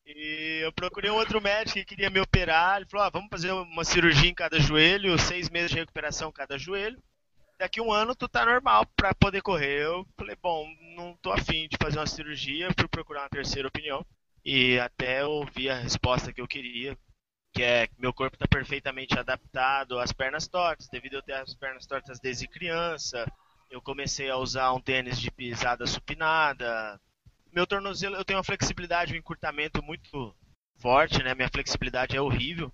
[0.05, 2.75] E eu procurei um outro médico que queria me operar.
[2.75, 6.57] Ele falou: ah, vamos fazer uma cirurgia em cada joelho, seis meses de recuperação cada
[6.57, 7.01] joelho.
[7.57, 9.85] Daqui um ano tu tá normal para poder correr.
[9.85, 12.67] Eu falei: bom, não tô afim de fazer uma cirurgia.
[12.77, 14.05] Fui procurar uma terceira opinião.
[14.43, 16.97] E até ouvi a resposta que eu queria,
[17.53, 21.85] que é meu corpo está perfeitamente adaptado às pernas tortas, devido eu ter as pernas
[21.85, 23.25] tortas desde criança.
[23.69, 26.99] Eu comecei a usar um tênis de pisada supinada,
[27.51, 30.33] meu tornozelo, eu tenho uma flexibilidade, um encurtamento muito
[30.77, 31.35] forte, né?
[31.35, 32.71] Minha flexibilidade é horrível.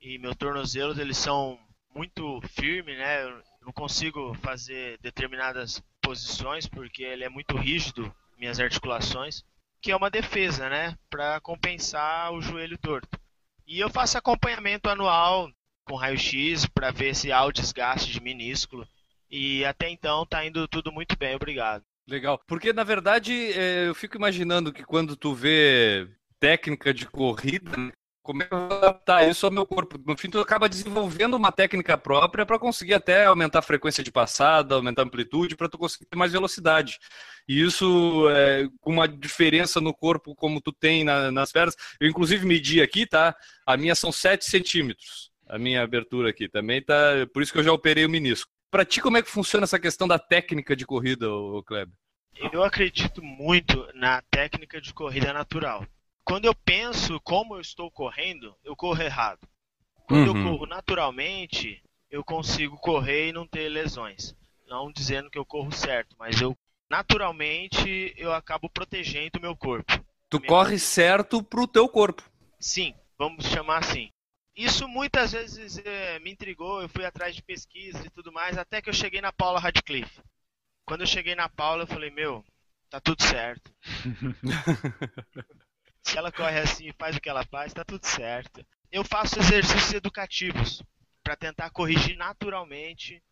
[0.00, 1.58] E meus tornozelos, eles são
[1.94, 3.24] muito firmes, né?
[3.24, 9.44] Eu não consigo fazer determinadas posições porque ele é muito rígido, minhas articulações,
[9.80, 10.96] que é uma defesa, né?
[11.10, 13.18] Para compensar o joelho torto.
[13.66, 15.50] E eu faço acompanhamento anual
[15.84, 18.86] com raio-x para ver se há o desgaste de minúsculo.
[19.30, 21.82] E até então tá indo tudo muito bem, obrigado.
[22.06, 22.40] Legal.
[22.46, 26.06] Porque, na verdade, é, eu fico imaginando que quando tu vê
[26.38, 27.92] técnica de corrida,
[28.24, 30.00] como é que eu vou adaptar isso ao meu corpo?
[30.06, 34.10] No fim, tu acaba desenvolvendo uma técnica própria para conseguir até aumentar a frequência de
[34.10, 36.98] passada, aumentar a amplitude, para tu conseguir ter mais velocidade.
[37.46, 42.08] E isso, é, com uma diferença no corpo como tu tem na, nas pernas, eu
[42.08, 43.36] inclusive medi aqui, tá?
[43.66, 46.94] A minha são 7 centímetros, a minha abertura aqui também tá,
[47.32, 48.50] por isso que eu já operei o menisco.
[48.70, 51.26] Para ti, como é que funciona essa questão da técnica de corrida,
[51.66, 51.94] Kleber?
[52.50, 55.86] Eu acredito muito na técnica de corrida natural.
[56.24, 59.46] Quando eu penso como eu estou correndo, eu corro errado.
[60.06, 60.38] Quando uhum.
[60.38, 64.34] eu corro naturalmente, eu consigo correr e não ter lesões.
[64.66, 66.56] Não dizendo que eu corro certo, mas eu
[66.88, 69.92] naturalmente eu acabo protegendo o meu corpo.
[70.30, 72.22] Tu corre certo pro teu corpo.
[72.58, 74.10] Sim, vamos chamar assim.
[74.56, 78.80] Isso muitas vezes é, me intrigou, eu fui atrás de pesquisa e tudo mais, até
[78.80, 80.22] que eu cheguei na Paula Radcliffe.
[80.86, 82.44] Quando eu cheguei na Paula, eu falei, meu,
[82.88, 83.72] tá tudo certo.
[86.04, 88.64] Se ela corre assim e faz o que ela faz, tá tudo certo.
[88.92, 90.82] Eu faço exercícios educativos
[91.22, 93.22] para tentar corrigir naturalmente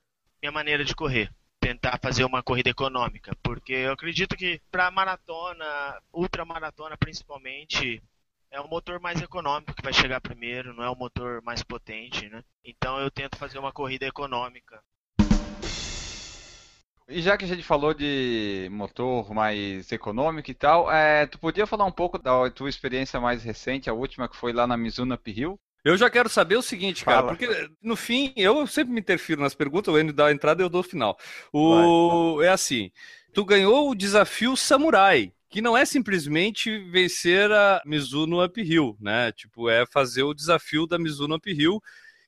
[0.43, 1.31] minha maneira de correr.
[1.61, 5.65] tentar fazer uma corrida econômica, porque eu acredito que para maratona,
[6.13, 8.03] ultramaratona principalmente,
[8.51, 12.29] é o motor mais econômico que vai chegar primeiro, não é o motor mais potente,
[12.29, 12.43] né?
[12.65, 14.83] Então eu tento fazer uma corrida econômica.
[17.13, 21.67] E já que a gente falou de motor mais econômico e tal, é, tu podia
[21.67, 25.15] falar um pouco da tua experiência mais recente, a última que foi lá na Mizuno
[25.15, 25.61] Uphill?
[25.85, 27.29] Eu já quero saber o seguinte, cara, Fala.
[27.29, 30.65] porque no fim, eu sempre me interfiro nas perguntas, o Enio dá a entrada e
[30.65, 31.19] eu dou o final.
[31.53, 32.41] O...
[32.41, 32.91] É assim,
[33.35, 39.33] tu ganhou o desafio Samurai, que não é simplesmente vencer a Mizuno Uphill, né?
[39.33, 41.83] Tipo, é fazer o desafio da Mizuno Uphill,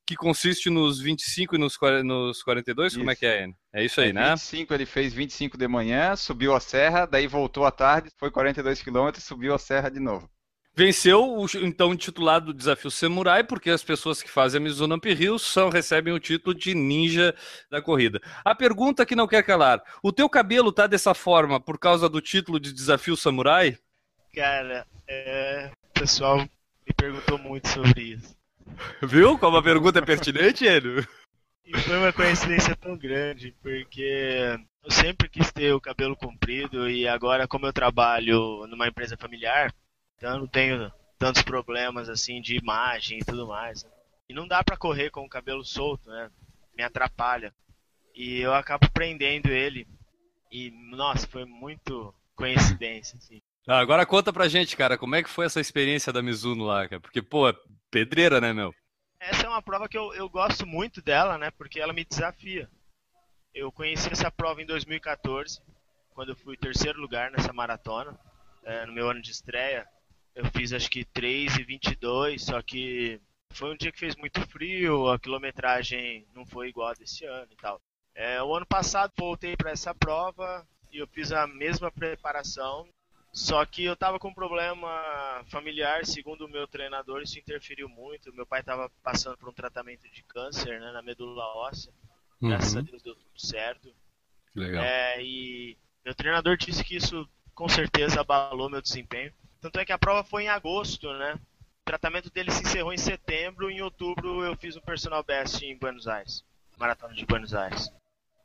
[0.06, 2.98] que consiste nos 25 e nos, nos 42, isso.
[2.98, 3.48] como é que é?
[3.72, 4.30] É isso aí, é, né?
[4.30, 8.82] 25, ele fez 25 de manhã, subiu a serra, daí voltou à tarde, foi 42
[8.82, 10.28] quilômetros, subiu a serra de novo.
[10.76, 15.70] Venceu o então intitulado Desafio Samurai, porque as pessoas que fazem a Mizuno Uphill são,
[15.70, 17.32] recebem o título de ninja
[17.70, 18.20] da corrida.
[18.44, 22.20] A pergunta que não quer calar: o teu cabelo tá dessa forma por causa do
[22.20, 23.78] título de Desafio Samurai?
[24.34, 25.70] Cara, é...
[25.90, 28.34] o pessoal me perguntou muito sobre isso.
[29.02, 31.06] Viu como a pergunta é pertinente, Enio?
[31.66, 37.08] E foi uma coincidência tão grande, porque eu sempre quis ter o cabelo comprido e
[37.08, 39.74] agora, como eu trabalho numa empresa familiar,
[40.16, 43.82] então eu não tenho tantos problemas assim de imagem e tudo mais.
[43.82, 43.90] Né?
[44.28, 46.30] E não dá para correr com o cabelo solto, né?
[46.76, 47.52] Me atrapalha.
[48.14, 49.86] E eu acabo prendendo ele.
[50.52, 53.40] E nossa, foi muito coincidência, assim.
[53.66, 56.86] Ah, agora conta pra gente, cara, como é que foi essa experiência da Mizuno lá,
[56.86, 57.00] cara?
[57.00, 57.52] Porque, pô,
[57.94, 58.74] pedreira, né, meu?
[59.20, 61.52] Essa é uma prova que eu, eu gosto muito dela, né?
[61.52, 62.68] Porque ela me desafia.
[63.54, 65.60] Eu conheci essa prova em 2014,
[66.10, 68.18] quando eu fui terceiro lugar nessa maratona,
[68.64, 69.86] é, no meu ano de estreia
[70.34, 74.40] eu fiz acho que 3 e 22, só que foi um dia que fez muito
[74.48, 77.80] frio, a quilometragem não foi igual a desse ano e tal.
[78.12, 82.88] É, o ano passado voltei para essa prova e eu fiz a mesma preparação,
[83.34, 88.32] só que eu estava com um problema familiar, segundo o meu treinador, isso interferiu muito.
[88.32, 91.92] Meu pai estava passando por um tratamento de câncer né, na medula óssea.
[92.40, 92.50] Uhum.
[92.50, 93.92] Graças a Deus deu tudo certo.
[94.54, 94.84] Legal.
[94.84, 99.32] É, e meu treinador disse que isso com certeza abalou meu desempenho.
[99.60, 101.34] Tanto é que a prova foi em agosto, né?
[101.34, 103.68] O tratamento dele se encerrou em setembro.
[103.68, 106.44] Em outubro eu fiz um personal best em Buenos Aires,
[106.78, 107.90] maratona de Buenos Aires.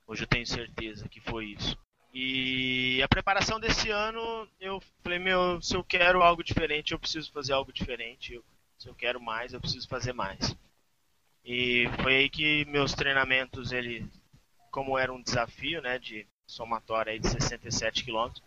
[0.08, 1.78] Hoje eu tenho certeza que foi isso.
[2.14, 7.32] E a preparação desse ano, eu falei, meu, se eu quero algo diferente, eu preciso
[7.32, 8.42] fazer algo diferente.
[8.78, 10.56] Se eu quero mais, eu preciso fazer mais.
[11.46, 14.06] E foi aí que meus treinamentos, ele,
[14.72, 18.44] como era um desafio, né, de somatória de 67 quilômetros,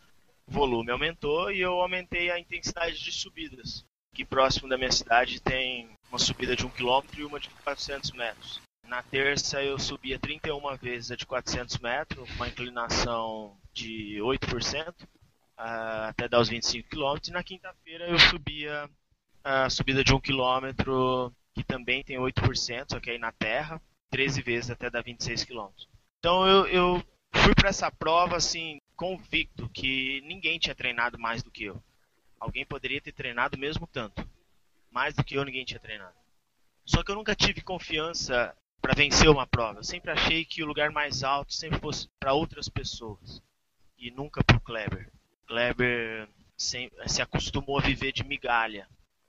[0.47, 3.85] o volume aumentou e eu aumentei a intensidade de subidas.
[4.13, 8.11] Aqui próximo da minha cidade tem uma subida de 1 km e uma de 400
[8.13, 8.61] metros.
[8.87, 14.95] Na terça eu subia 31 vezes a de 400 metros, uma inclinação de 8%,
[15.57, 17.29] ah, até dar os 25 km.
[17.29, 18.91] E na quinta-feira eu subia
[19.43, 24.43] a subida de 1 km, que também tem 8%, só que aí na terra, 13
[24.43, 25.69] vezes até dar 26 km.
[26.19, 31.51] Então eu, eu fui para essa prova assim convicto que ninguém tinha treinado mais do
[31.51, 31.83] que eu.
[32.39, 34.29] Alguém poderia ter treinado mesmo tanto.
[34.91, 36.15] Mais do que eu, ninguém tinha treinado.
[36.85, 39.79] Só que eu nunca tive confiança para vencer uma prova.
[39.79, 43.41] Eu sempre achei que o lugar mais alto sempre fosse para outras pessoas
[43.97, 45.09] e nunca para o Kleber.
[45.47, 48.89] Kleber se acostumou a viver de migalha.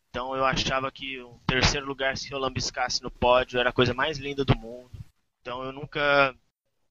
[0.09, 3.93] Então eu achava que o terceiro lugar, se eu lambiscasse no pódio, era a coisa
[3.93, 4.91] mais linda do mundo.
[5.41, 6.35] Então eu nunca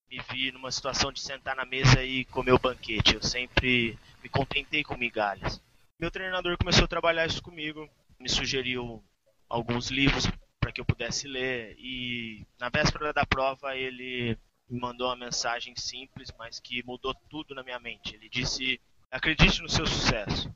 [0.08, 3.14] me vi numa situação de sentar na mesa e comer o banquete.
[3.14, 5.60] Eu sempre me contentei com migalhas.
[5.98, 9.02] Meu treinador começou a trabalhar isso comigo, me sugeriu
[9.48, 10.26] alguns livros
[10.62, 14.38] para que eu pudesse ler e na véspera da prova ele
[14.70, 18.14] me mandou uma mensagem simples, mas que mudou tudo na minha mente.
[18.14, 20.48] Ele disse: "Acredite no seu sucesso".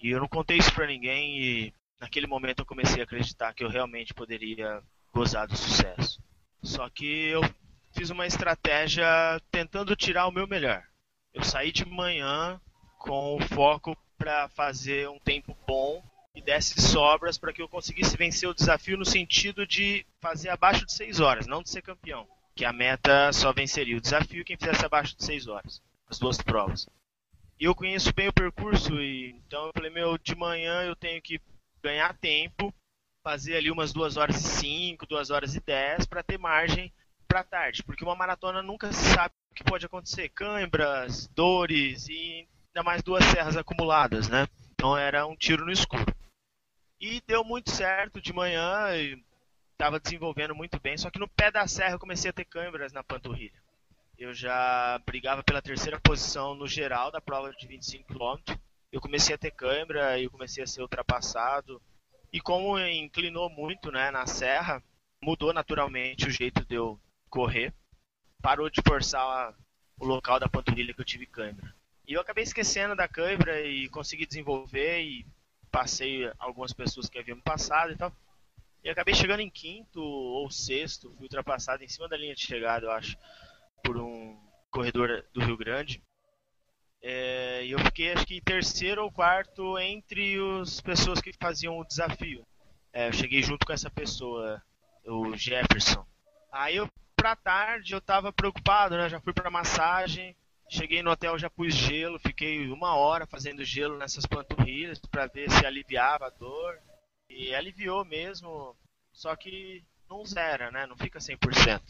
[0.00, 3.62] E eu não contei isso para ninguém e naquele momento eu comecei a acreditar que
[3.62, 6.18] eu realmente poderia gozar do sucesso.
[6.62, 7.42] Só que eu
[7.92, 9.06] fiz uma estratégia
[9.50, 10.82] tentando tirar o meu melhor.
[11.34, 12.58] Eu saí de manhã
[12.98, 16.02] com o foco para fazer um tempo bom
[16.34, 20.86] e desse sobras para que eu conseguisse vencer o desafio no sentido de fazer abaixo
[20.86, 22.26] de 6 horas, não de ser campeão.
[22.54, 26.38] Que a meta só venceria o desafio quem fizesse abaixo de 6 horas, as duas
[26.38, 26.88] provas.
[27.58, 31.20] E eu conheço bem o percurso, e então eu falei, meu, de manhã eu tenho
[31.20, 31.40] que
[31.82, 32.72] ganhar tempo,
[33.22, 36.92] fazer ali umas 2 horas e 5, 2 horas e 10 para ter margem
[37.28, 42.48] para tarde, porque uma maratona nunca se sabe o que pode acontecer, câimbras, dores e
[42.68, 44.48] ainda mais duas serras acumuladas, né?
[44.72, 46.06] Então era um tiro no escuro.
[47.00, 48.88] E deu muito certo de manhã,
[49.72, 52.92] estava desenvolvendo muito bem, só que no pé da serra eu comecei a ter câimbras
[52.92, 53.58] na panturrilha.
[54.18, 58.54] eu já brigava pela terceira posição no geral da prova de 25 km.
[58.92, 61.80] Eu comecei a ter câimbra e comecei a ser ultrapassado.
[62.30, 64.82] E como inclinou muito né, na serra,
[65.22, 67.72] mudou naturalmente o jeito de eu correr.
[68.42, 69.54] Parou de forçar
[69.98, 71.74] o local da panturrilha que eu tive câimbra.
[72.06, 75.26] E eu acabei esquecendo da câimbra e consegui desenvolver e
[75.70, 78.12] passei algumas pessoas que haviam passado e tal.
[78.82, 82.86] E acabei chegando em quinto ou sexto, fui ultrapassado em cima da linha de chegada,
[82.86, 83.16] eu acho,
[83.84, 84.38] por um
[84.70, 86.02] corredor do Rio Grande.
[87.02, 91.84] É, e eu fiquei acho que terceiro ou quarto entre as pessoas que faziam o
[91.84, 92.46] desafio.
[92.92, 94.62] É, eu cheguei junto com essa pessoa,
[95.04, 96.04] o Jefferson.
[96.52, 99.08] Aí eu, pra tarde, eu tava preocupado, né?
[99.08, 100.36] Já fui pra massagem,
[100.70, 105.50] cheguei no hotel, já pus gelo, fiquei uma hora fazendo gelo nessas panturrilhas para ver
[105.50, 106.78] se aliviava a dor.
[107.28, 108.76] E aliviou mesmo,
[109.12, 110.86] só que não zera, né?
[110.86, 111.80] Não fica 100%.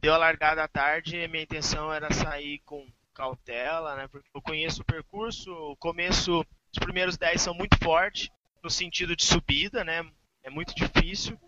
[0.00, 4.08] Deu a largada à tarde e minha intenção era sair com cautela, né?
[4.08, 8.28] Porque eu conheço o percurso, o começo, os primeiros 10 são muito fortes,
[8.62, 10.04] no sentido de subida, né?
[10.42, 11.38] É muito difícil.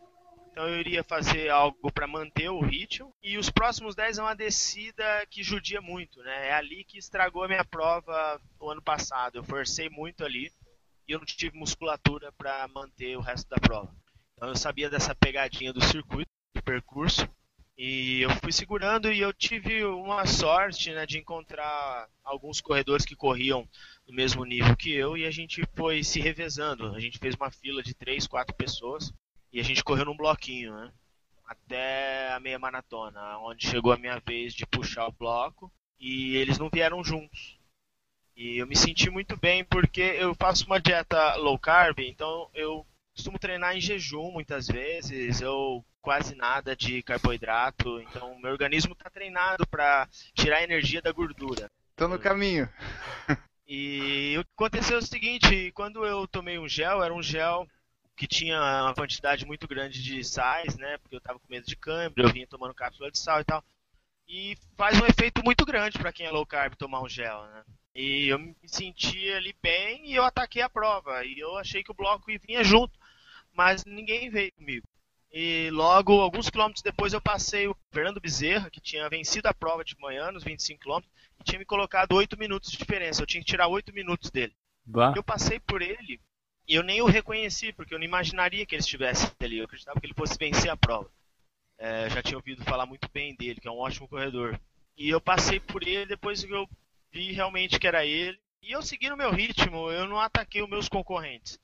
[0.54, 3.12] Então eu iria fazer algo para manter o ritmo.
[3.20, 6.50] E os próximos 10 é uma descida que judia muito, né?
[6.50, 9.34] É ali que estragou a minha prova o ano passado.
[9.34, 10.52] Eu forcei muito ali
[11.08, 13.92] e eu não tive musculatura para manter o resto da prova.
[14.36, 17.28] Então eu sabia dessa pegadinha do circuito, do percurso,
[17.76, 23.16] e eu fui segurando e eu tive uma sorte né, de encontrar alguns corredores que
[23.16, 23.68] corriam
[24.06, 26.94] no mesmo nível que eu e a gente foi se revezando.
[26.94, 29.12] A gente fez uma fila de três, quatro pessoas
[29.54, 30.90] e a gente correu num bloquinho, né?
[31.46, 36.58] Até a meia maratona, onde chegou a minha vez de puxar o bloco e eles
[36.58, 37.56] não vieram juntos.
[38.36, 42.84] E eu me senti muito bem porque eu faço uma dieta low carb, então eu
[43.14, 49.08] costumo treinar em jejum muitas vezes, eu quase nada de carboidrato, então meu organismo está
[49.08, 51.70] treinado para tirar a energia da gordura.
[51.94, 52.68] Tô no caminho.
[53.68, 57.68] E aconteceu o seguinte, quando eu tomei um gel, era um gel
[58.16, 60.98] que tinha uma quantidade muito grande de sais, né?
[60.98, 63.64] Porque eu estava com medo de câimbra, eu vinha tomando cápsula de sal e tal.
[64.26, 67.64] E faz um efeito muito grande para quem é low carb tomar um gel, né?
[67.94, 71.24] E eu me senti ali bem e eu ataquei a prova.
[71.24, 72.98] E eu achei que o bloco vinha junto,
[73.52, 74.86] mas ninguém veio comigo.
[75.30, 79.84] E logo, alguns quilômetros depois, eu passei o Fernando Bezerra, que tinha vencido a prova
[79.84, 83.20] de manhã, nos 25 quilômetros, e tinha me colocado 8 minutos de diferença.
[83.20, 84.54] Eu tinha que tirar 8 minutos dele.
[84.86, 85.12] Bah.
[85.16, 86.20] Eu passei por ele
[86.66, 89.58] e eu nem o reconheci, porque eu não imaginaria que ele estivesse ali.
[89.58, 91.10] Eu acreditava que ele fosse vencer a prova.
[91.78, 94.58] É, já tinha ouvido falar muito bem dele, que é um ótimo corredor.
[94.96, 96.68] E eu passei por ele depois que eu
[97.12, 98.38] vi realmente que era ele.
[98.62, 101.58] E eu segui no meu ritmo, eu não ataquei os meus concorrentes.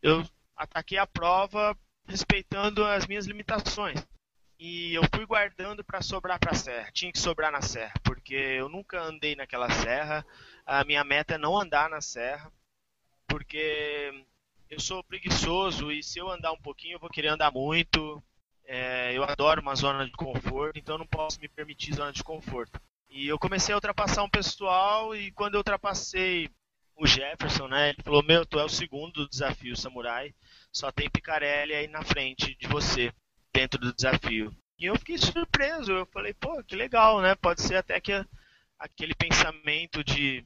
[0.00, 0.26] Eu
[0.56, 1.76] ataquei a prova
[2.06, 4.06] respeitando as minhas limitações.
[4.58, 6.90] E eu fui guardando para sobrar para a serra.
[6.92, 10.24] Tinha que sobrar na serra, porque eu nunca andei naquela serra.
[10.64, 12.50] A minha meta é não andar na serra,
[13.26, 14.24] porque
[14.68, 18.22] eu sou preguiçoso e se eu andar um pouquinho eu vou querer andar muito.
[18.64, 22.80] É, eu adoro uma zona de conforto, então não posso me permitir zona de conforto.
[23.08, 26.50] E eu comecei a ultrapassar um pessoal e quando eu ultrapassei
[26.96, 30.34] o Jefferson, né, ele falou: "Meu, tu é o segundo do desafio samurai,
[30.72, 33.12] só tem Picarelli aí na frente de você
[33.52, 34.52] dentro do desafio".
[34.78, 37.34] E eu fiquei surpreso, eu falei: "Pô, que legal, né?
[37.36, 38.12] Pode ser até que
[38.78, 40.44] aquele pensamento de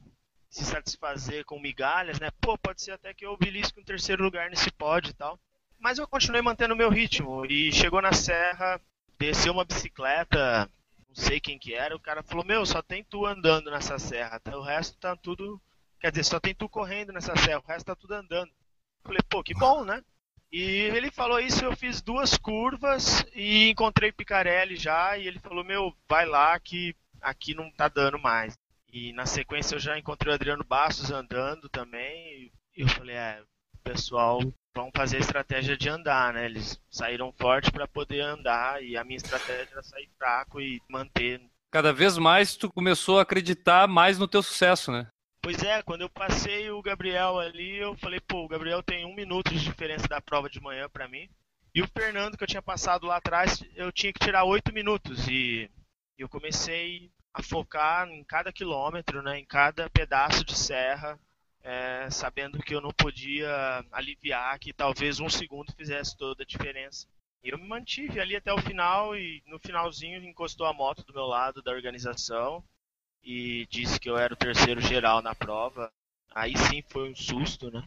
[0.51, 2.29] se satisfazer com migalhas, né?
[2.41, 5.39] Pô, pode ser até que eu belisque um terceiro lugar nesse pódio e tal.
[5.79, 8.79] Mas eu continuei mantendo o meu ritmo e chegou na serra,
[9.17, 10.69] desceu uma bicicleta,
[11.07, 14.39] não sei quem que era, o cara falou: "Meu, só tem tu andando nessa serra,
[14.41, 14.55] tá?
[14.57, 15.59] o resto tá tudo,
[15.99, 18.49] quer dizer, só tem tu correndo nessa serra, o resto tá tudo andando".
[18.49, 20.03] Eu falei: "Pô, que bom, né?"
[20.51, 25.63] E ele falou isso, eu fiz duas curvas e encontrei Picarelli já e ele falou:
[25.63, 28.60] "Meu, vai lá que aqui não tá dando mais".
[28.91, 32.51] E na sequência eu já encontrei o Adriano Bastos andando também.
[32.75, 33.41] E eu falei, é,
[33.83, 34.41] pessoal,
[34.75, 36.45] vão fazer a estratégia de andar, né?
[36.45, 41.41] Eles saíram forte para poder andar e a minha estratégia era sair fraco e manter.
[41.71, 45.07] Cada vez mais tu começou a acreditar mais no teu sucesso, né?
[45.41, 49.15] Pois é, quando eu passei o Gabriel ali, eu falei, pô, o Gabriel tem um
[49.15, 51.27] minuto de diferença da prova de manhã para mim.
[51.73, 55.27] E o Fernando, que eu tinha passado lá atrás, eu tinha que tirar oito minutos.
[55.27, 55.71] E
[56.17, 61.19] eu comecei a focar em cada quilômetro, né, em cada pedaço de serra,
[61.63, 67.07] é, sabendo que eu não podia aliviar, que talvez um segundo fizesse toda a diferença.
[67.43, 71.13] E eu me mantive ali até o final e no finalzinho encostou a moto do
[71.13, 72.63] meu lado da organização
[73.23, 75.91] e disse que eu era o terceiro geral na prova.
[76.33, 77.83] Aí sim foi um susto, né?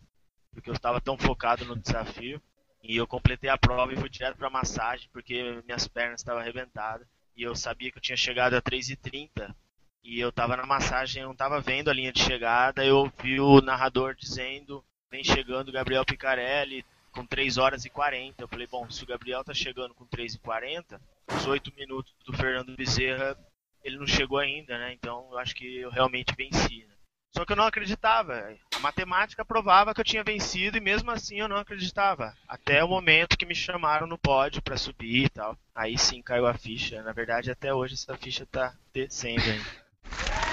[0.52, 2.42] Porque eu estava tão focado no desafio.
[2.82, 7.06] E eu completei a prova e fui direto para massagem porque minhas pernas estavam arrebentadas
[7.36, 9.54] e eu sabia que eu tinha chegado a 3h30
[10.02, 13.40] e eu tava na massagem, eu não tava vendo a linha de chegada, eu ouvi
[13.40, 18.42] o narrador dizendo, vem chegando Gabriel Picarelli com 3 horas e 40.
[18.42, 22.12] Eu falei, bom, se o Gabriel tá chegando com 3 e 40, os 8 minutos
[22.26, 23.38] do Fernando Bezerra,
[23.82, 24.92] ele não chegou ainda, né?
[24.92, 26.94] Então eu acho que eu realmente venci, né?
[27.36, 28.54] Só que eu não acreditava.
[28.76, 32.32] A matemática provava que eu tinha vencido e mesmo assim eu não acreditava.
[32.48, 35.58] Até o momento que me chamaram no pódio para subir e tal.
[35.74, 37.02] Aí sim caiu a ficha.
[37.02, 39.64] Na verdade, até hoje essa ficha tá descendo ainda.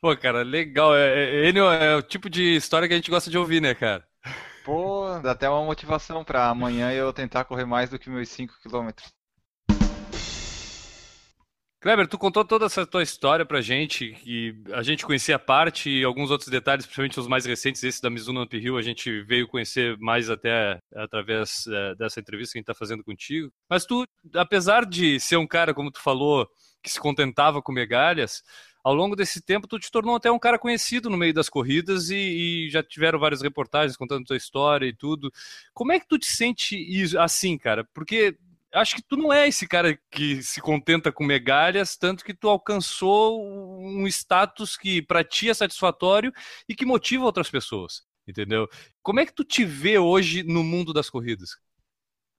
[0.00, 0.96] Pô, cara, legal.
[0.96, 3.74] É, é, Enio é o tipo de história que a gente gosta de ouvir, né,
[3.74, 4.06] cara?
[4.64, 8.54] Pô, dá até uma motivação para amanhã eu tentar correr mais do que meus 5
[8.62, 9.12] quilômetros.
[11.86, 15.88] Kleber, tu contou toda essa tua história pra gente, e a gente conhecia a parte
[15.88, 19.46] e alguns outros detalhes, principalmente os mais recentes, esse da Mizuno Uphill, a gente veio
[19.46, 23.52] conhecer mais até através é, dessa entrevista que a gente tá fazendo contigo.
[23.70, 26.48] Mas tu, apesar de ser um cara, como tu falou,
[26.82, 28.42] que se contentava com migalhas,
[28.82, 32.10] ao longo desse tempo tu te tornou até um cara conhecido no meio das corridas
[32.10, 32.16] e,
[32.66, 35.30] e, já tiveram várias reportagens contando tua história e tudo.
[35.72, 36.76] Como é que tu te sente
[37.16, 37.84] assim, cara?
[37.94, 38.36] Porque
[38.72, 42.48] acho que tu não é esse cara que se contenta com megalhas, tanto que tu
[42.48, 46.32] alcançou um status que para ti é satisfatório
[46.68, 48.68] e que motiva outras pessoas, entendeu?
[49.02, 51.50] Como é que tu te vê hoje no mundo das corridas?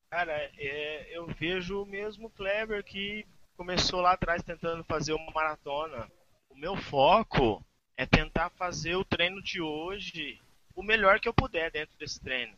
[0.09, 3.25] Cara, é, eu vejo o mesmo Kleber que
[3.55, 6.09] começou lá atrás tentando fazer uma maratona.
[6.49, 7.63] O meu foco
[7.97, 10.39] é tentar fazer o treino de hoje
[10.75, 12.55] o melhor que eu puder dentro desse treino.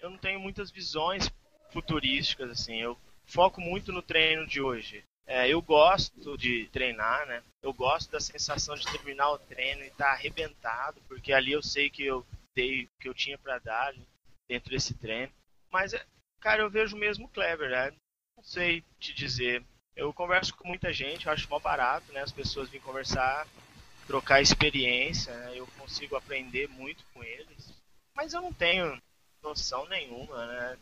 [0.00, 1.30] Eu não tenho muitas visões
[1.70, 2.80] futurísticas, assim.
[2.80, 2.96] Eu
[3.28, 5.04] foco muito no treino de hoje.
[5.26, 7.42] É, eu gosto de treinar, né?
[7.62, 11.62] Eu gosto da sensação de terminar o treino e estar tá arrebentado, porque ali eu
[11.62, 12.26] sei que eu
[12.56, 13.94] dei o que eu tinha para dar
[14.48, 15.32] dentro desse treino.
[15.70, 16.04] Mas, é,
[16.40, 17.92] cara, eu vejo mesmo Clever, né?
[18.36, 19.62] Não sei te dizer.
[19.94, 22.22] Eu converso com muita gente, eu acho mó barato, né?
[22.22, 23.46] As pessoas vêm conversar,
[24.06, 25.58] trocar experiência, né?
[25.58, 27.74] eu consigo aprender muito com eles.
[28.14, 28.98] Mas eu não tenho
[29.42, 30.78] noção nenhuma, né?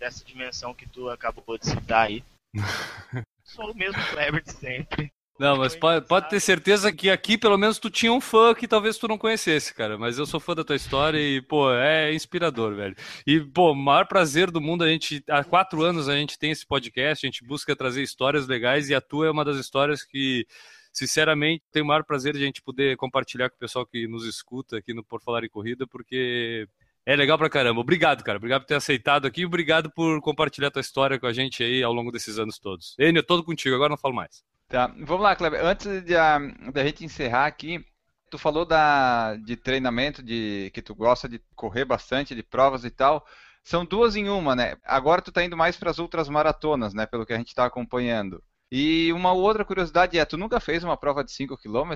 [0.00, 2.24] Dessa dimensão que tu acabou de citar aí.
[3.44, 5.12] Sou o mesmo Kleber de sempre.
[5.38, 8.68] Não, mas pode, pode, ter certeza que aqui pelo menos tu tinha um fã que
[8.68, 9.96] talvez tu não conhecesse, cara.
[9.96, 12.94] Mas eu sou fã da tua história e, pô, é inspirador, velho.
[13.26, 16.66] E, pô, maior prazer do mundo, a gente, há quatro anos a gente tem esse
[16.66, 20.46] podcast, a gente busca trazer histórias legais e a tua é uma das histórias que,
[20.92, 24.26] sinceramente, tem o maior prazer de a gente poder compartilhar com o pessoal que nos
[24.26, 26.68] escuta aqui no Por Falar em Corrida, porque
[27.06, 27.80] é legal pra caramba.
[27.80, 28.38] Obrigado, cara.
[28.38, 31.92] Obrigado por ter aceitado aqui obrigado por compartilhar tua história com a gente aí ao
[31.92, 32.94] longo desses anos todos.
[32.98, 34.42] Enio, todo contigo, agora não falo mais.
[34.68, 35.64] Tá, vamos lá, Kleber.
[35.64, 37.84] Antes da gente encerrar aqui,
[38.30, 42.90] tu falou da, de treinamento, de que tu gosta de correr bastante, de provas e
[42.90, 43.26] tal.
[43.64, 44.76] São duas em uma, né?
[44.84, 47.04] Agora tu tá indo mais para as outras maratonas, né?
[47.06, 48.42] Pelo que a gente está acompanhando.
[48.70, 51.94] E uma outra curiosidade é, tu nunca fez uma prova de 5 km?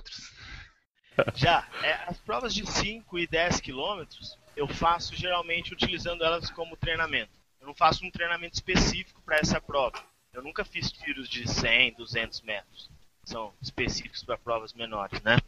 [1.34, 1.66] Já.
[1.82, 7.32] É, as provas de 5 e 10 quilômetros, eu faço geralmente utilizando elas como treinamento.
[7.60, 10.02] Eu não faço um treinamento específico para essa prova.
[10.32, 12.90] Eu nunca fiz tiros de 100, 200 metros.
[13.24, 15.38] São específicos para provas menores, né?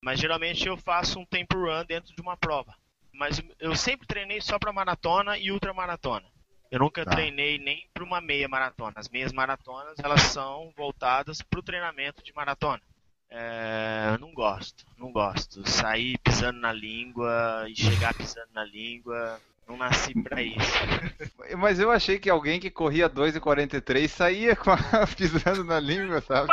[0.00, 2.74] Mas geralmente eu faço um tempo run dentro de uma prova.
[3.12, 6.26] Mas eu sempre treinei só para maratona e ultramaratona.
[6.70, 7.12] Eu nunca tá.
[7.12, 8.92] treinei nem para uma meia maratona.
[8.96, 12.82] As meias maratonas elas são voltadas para o treinamento de maratona.
[13.30, 15.68] É, não gosto, não gosto.
[15.68, 20.56] Sair pisando na língua e chegar pisando na língua, não nasci para isso.
[21.58, 25.06] Mas eu achei que alguém que corria 2,43 saía a...
[25.14, 26.48] pisando na língua, sabe?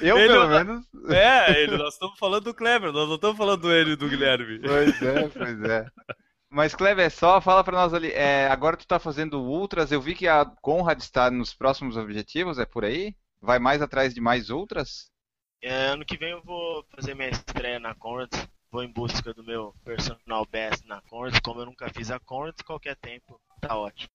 [0.00, 0.56] Eu, ele pelo não...
[0.56, 0.86] menos.
[1.10, 4.08] É, ele, nós estamos falando do Kleber, nós não estamos falando do ele e do
[4.08, 4.60] Guilherme.
[4.60, 5.86] Pois é, pois é.
[6.48, 8.12] Mas, Kleber, só fala para nós ali.
[8.12, 12.58] É, agora tu está fazendo ultras, eu vi que a Conrad está nos próximos objetivos,
[12.60, 13.16] é por aí?
[13.40, 15.10] Vai mais atrás de mais outras?
[15.62, 18.30] É, ano que vem eu vou fazer minha estreia na Conrad.
[18.70, 21.40] Vou em busca do meu personal best na Conrad.
[21.42, 24.10] Como eu nunca fiz a Conrad, qualquer tempo tá ótimo.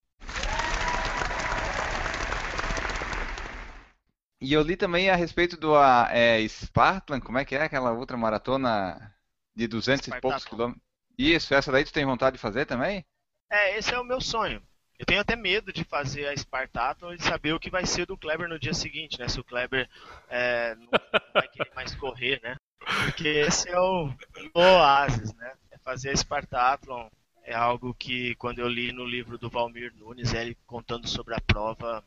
[4.39, 5.75] E eu li também a respeito do
[6.09, 9.13] é, Spartan, como é que é aquela outra maratona
[9.55, 10.83] de 200 e poucos quilômetros?
[11.17, 13.05] Isso, essa daí tu tem vontade de fazer também?
[13.51, 14.61] É, esse é o meu sonho.
[15.01, 18.15] Eu tenho até medo de fazer a Spartathlon e saber o que vai ser do
[18.15, 19.27] Kleber no dia seguinte, né?
[19.27, 19.89] Se o Kleber
[20.29, 20.89] é, não
[21.33, 22.55] vai querer mais correr, né?
[23.05, 24.13] Porque esse é o,
[24.53, 25.53] oásis, né?
[25.71, 27.09] É fazer a Spartathlon
[27.43, 31.41] é algo que, quando eu li no livro do Valmir Nunes, ele contando sobre a
[31.41, 32.03] prova,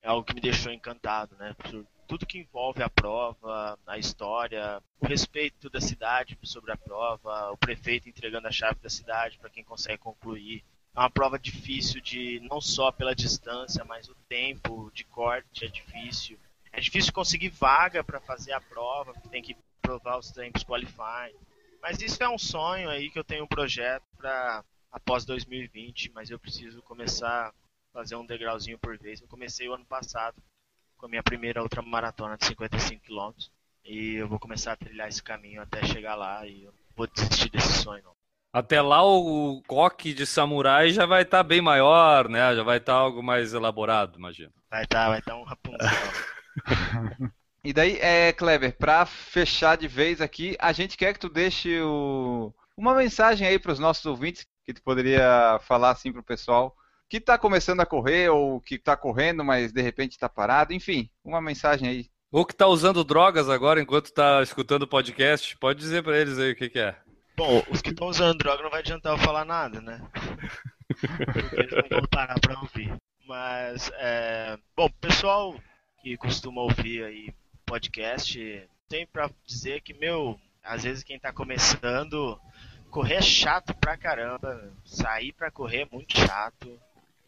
[0.00, 1.52] é algo que me deixou encantado, né?
[1.58, 7.50] Por tudo que envolve a prova, a história, o respeito da cidade sobre a prova,
[7.50, 10.64] o prefeito entregando a chave da cidade para quem consegue concluir
[10.96, 15.68] É uma prova difícil de não só pela distância, mas o tempo de corte é
[15.68, 16.38] difícil.
[16.72, 21.36] É difícil conseguir vaga para fazer a prova, tem que provar os tempos qualifying.
[21.82, 26.30] Mas isso é um sonho aí que eu tenho um projeto para após 2020, mas
[26.30, 27.52] eu preciso começar a
[27.92, 29.20] fazer um degrauzinho por vez.
[29.20, 30.42] Eu comecei o ano passado
[30.96, 33.32] com a minha primeira ultramaratona de 55 km
[33.84, 37.50] e eu vou começar a trilhar esse caminho até chegar lá e eu vou desistir
[37.50, 38.02] desse sonho.
[38.02, 38.15] Não.
[38.56, 42.56] Até lá o coque de samurai já vai estar tá bem maior, né?
[42.56, 44.50] Já vai estar tá algo mais elaborado, imagino.
[44.70, 45.78] Vai estar, tá, vai estar tá um Rapunzel.
[47.62, 51.82] e daí, é, Kleber, para fechar de vez aqui, a gente quer que tu deixe
[51.82, 52.50] o...
[52.74, 56.74] uma mensagem aí para os nossos ouvintes que tu poderia falar assim para o pessoal
[57.10, 61.10] que está começando a correr ou que está correndo, mas de repente está parado, enfim,
[61.22, 62.06] uma mensagem aí.
[62.32, 66.38] Ou que está usando drogas agora enquanto está escutando o podcast, pode dizer para eles
[66.38, 66.96] aí o que, que é.
[67.36, 70.00] Bom, os que estão usando droga não vai adiantar eu falar nada, né?
[70.88, 72.96] Porque eles não vão parar para ouvir.
[73.26, 74.56] Mas, é...
[74.74, 75.54] bom, pessoal
[76.00, 77.34] que costuma ouvir aí
[77.66, 82.40] podcast, tem para dizer que, meu, às vezes quem está começando,
[82.90, 84.72] correr é chato pra caramba.
[84.84, 86.80] Sair pra correr é muito chato.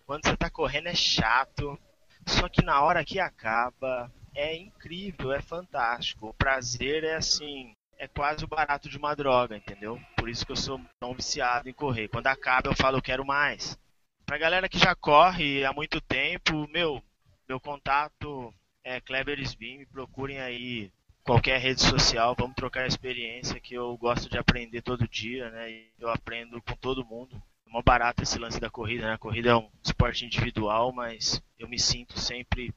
[0.06, 1.78] Quando você tá correndo é chato.
[2.26, 6.28] Só que na hora que acaba, é incrível, é fantástico.
[6.28, 10.00] O prazer é assim, é quase o barato de uma droga, entendeu?
[10.16, 12.08] Por isso que eu sou tão viciado em correr.
[12.08, 13.78] Quando acaba, eu falo, eu quero mais.
[14.24, 17.02] Pra galera que já corre há muito tempo, meu,
[17.48, 20.92] meu contato é Kleber Sbin, me procurem aí
[21.24, 25.84] qualquer rede social, vamos trocar experiência que eu gosto de aprender todo dia, né?
[25.98, 27.36] Eu aprendo com todo mundo.
[27.66, 29.14] É mó barato esse lance da corrida, né?
[29.14, 32.72] A corrida é um esporte individual, mas eu me sinto sempre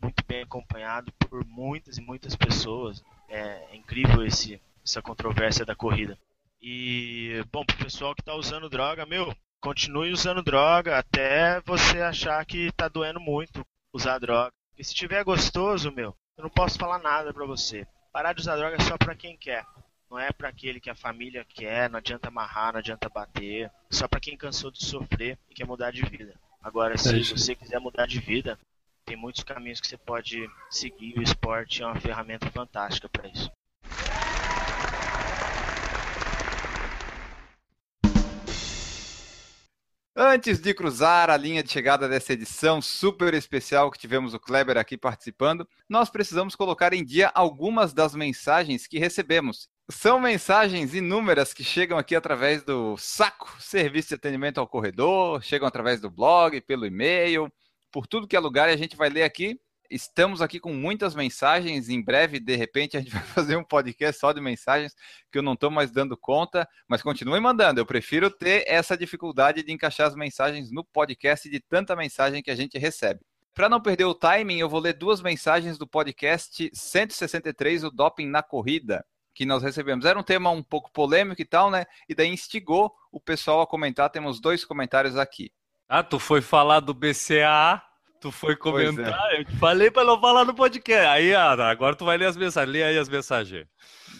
[0.00, 3.02] muito bem acompanhado por muitas e muitas pessoas.
[3.28, 6.18] É incrível esse, essa controvérsia da corrida.
[6.60, 12.44] E, bom, pro pessoal que tá usando droga, meu, continue usando droga até você achar
[12.44, 14.52] que tá doendo muito usar droga.
[14.76, 17.86] E se tiver gostoso, meu, eu não posso falar nada pra você.
[18.12, 19.64] Parar de usar droga é só pra quem quer.
[20.10, 23.66] Não é para aquele que a família quer, não adianta amarrar, não adianta bater.
[23.66, 26.34] É só para quem cansou de sofrer e quer mudar de vida.
[26.62, 28.58] Agora, se é você quiser mudar de vida,
[29.08, 31.18] tem muitos caminhos que você pode seguir.
[31.18, 33.50] O esporte é uma ferramenta fantástica para isso.
[40.14, 44.76] Antes de cruzar a linha de chegada dessa edição super especial que tivemos o Kleber
[44.76, 49.68] aqui participando, nós precisamos colocar em dia algumas das mensagens que recebemos.
[49.88, 55.68] São mensagens inúmeras que chegam aqui através do Saco, serviço de atendimento ao corredor, chegam
[55.68, 57.50] através do blog, pelo e-mail,
[57.90, 59.60] por tudo que é lugar e a gente vai ler aqui
[59.90, 61.88] Estamos aqui com muitas mensagens.
[61.88, 64.94] Em breve, de repente, a gente vai fazer um podcast só de mensagens
[65.32, 67.80] que eu não estou mais dando conta, mas continue mandando.
[67.80, 72.50] Eu prefiro ter essa dificuldade de encaixar as mensagens no podcast de tanta mensagem que
[72.50, 73.20] a gente recebe.
[73.54, 78.26] Para não perder o timing, eu vou ler duas mensagens do podcast 163, o Doping
[78.26, 80.04] na Corrida, que nós recebemos.
[80.04, 81.86] Era um tema um pouco polêmico e tal, né?
[82.08, 84.10] E daí instigou o pessoal a comentar.
[84.10, 85.50] Temos dois comentários aqui.
[85.88, 87.82] Ah, tu foi falar do BCA
[88.20, 88.56] Tu foi é.
[88.56, 89.40] comentar, é.
[89.40, 91.06] eu te falei pra não falar no podcast.
[91.06, 92.72] Aí, agora tu vai ler as mensagens.
[92.72, 93.66] Lê aí as mensagens.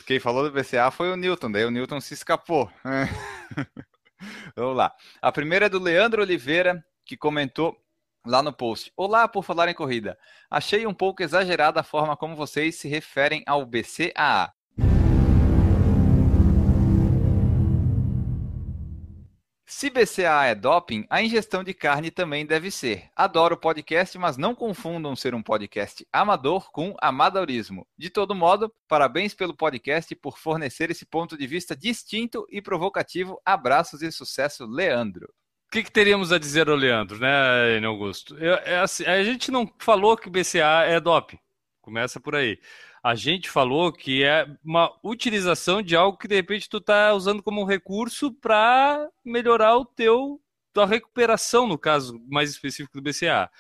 [0.06, 2.70] Quem falou do BCA foi o Newton, daí o Newton se escapou.
[4.56, 4.94] Vamos lá.
[5.20, 7.76] A primeira é do Leandro Oliveira, que comentou
[8.24, 8.92] lá no post.
[8.96, 10.16] Olá, por falar em corrida.
[10.48, 14.52] Achei um pouco exagerada a forma como vocês se referem ao BCAA.
[19.70, 23.10] Se BCA é doping, a ingestão de carne também deve ser.
[23.14, 27.86] Adoro o podcast, mas não confundam ser um podcast amador com amadorismo.
[27.94, 33.38] De todo modo, parabéns pelo podcast por fornecer esse ponto de vista distinto e provocativo.
[33.44, 35.26] Abraços e sucesso, Leandro.
[35.26, 38.38] O que, que teríamos a dizer ao Leandro, né, Augusto?
[38.38, 41.38] Eu, é assim, a gente não falou que BCA é doping.
[41.82, 42.58] Começa por aí
[43.02, 47.42] a gente falou que é uma utilização de algo que de repente tu está usando
[47.42, 50.40] como recurso para melhorar o teu
[50.72, 53.50] tua recuperação, no caso mais específico do BCA.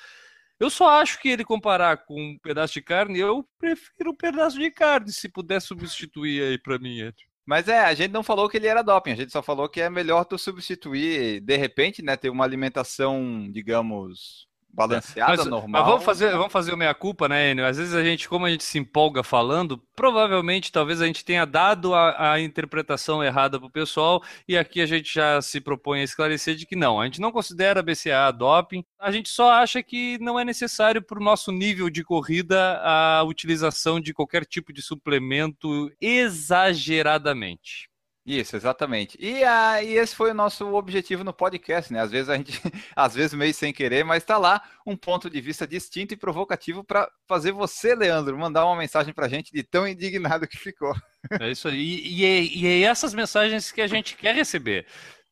[0.60, 4.58] Eu só acho que ele comparar com um pedaço de carne, eu prefiro um pedaço
[4.58, 7.12] de carne, se puder substituir aí para mim.
[7.46, 9.80] Mas é, a gente não falou que ele era doping, a gente só falou que
[9.80, 15.82] é melhor tu substituir, de repente, né, ter uma alimentação, digamos, balanceada, mas, normal.
[15.82, 17.66] Mas vamos fazer, vamos fazer o meia-culpa, né, Enio?
[17.66, 21.44] Às vezes a gente, como a gente se empolga falando, provavelmente, talvez a gente tenha
[21.44, 26.00] dado a, a interpretação errada para o pessoal e aqui a gente já se propõe
[26.00, 29.82] a esclarecer de que não, a gente não considera BCA doping, a gente só acha
[29.82, 34.72] que não é necessário para o nosso nível de corrida a utilização de qualquer tipo
[34.72, 37.87] de suplemento exageradamente.
[38.28, 39.16] Isso, exatamente.
[39.18, 42.00] E, ah, e esse foi o nosso objetivo no podcast, né?
[42.00, 42.52] Às vezes a gente,
[42.94, 46.84] às vezes meio sem querer, mas está lá um ponto de vista distinto e provocativo
[46.84, 50.94] para fazer você, Leandro, mandar uma mensagem para a gente de tão indignado que ficou.
[51.40, 51.78] É isso aí.
[51.78, 54.84] E, e, e é essas mensagens que a gente quer receber.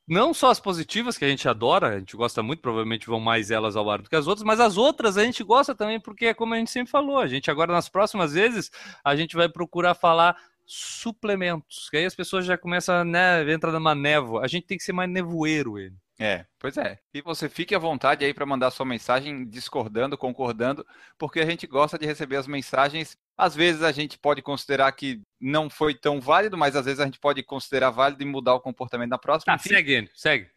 [0.09, 3.51] Não só as positivas, que a gente adora, a gente gosta muito, provavelmente vão mais
[3.51, 6.27] elas ao ar do que as outras, mas as outras a gente gosta também, porque
[6.27, 8.71] é como a gente sempre falou, a gente agora nas próximas vezes,
[9.05, 10.35] a gente vai procurar falar
[10.67, 11.89] suplementos.
[11.89, 14.45] Que aí as pessoas já começam, né, entra numa névoa.
[14.45, 15.97] A gente tem que ser mais nevoeiro, ele.
[16.19, 16.99] É, pois é.
[17.13, 20.87] E você fique à vontade aí para mandar sua mensagem discordando, concordando,
[21.19, 23.19] porque a gente gosta de receber as mensagens.
[23.37, 27.05] Às vezes a gente pode considerar que não foi tão válido, mas às vezes a
[27.05, 29.53] gente pode considerar válido e mudar o comportamento na próxima.
[29.53, 30.51] Ah, segue, segue.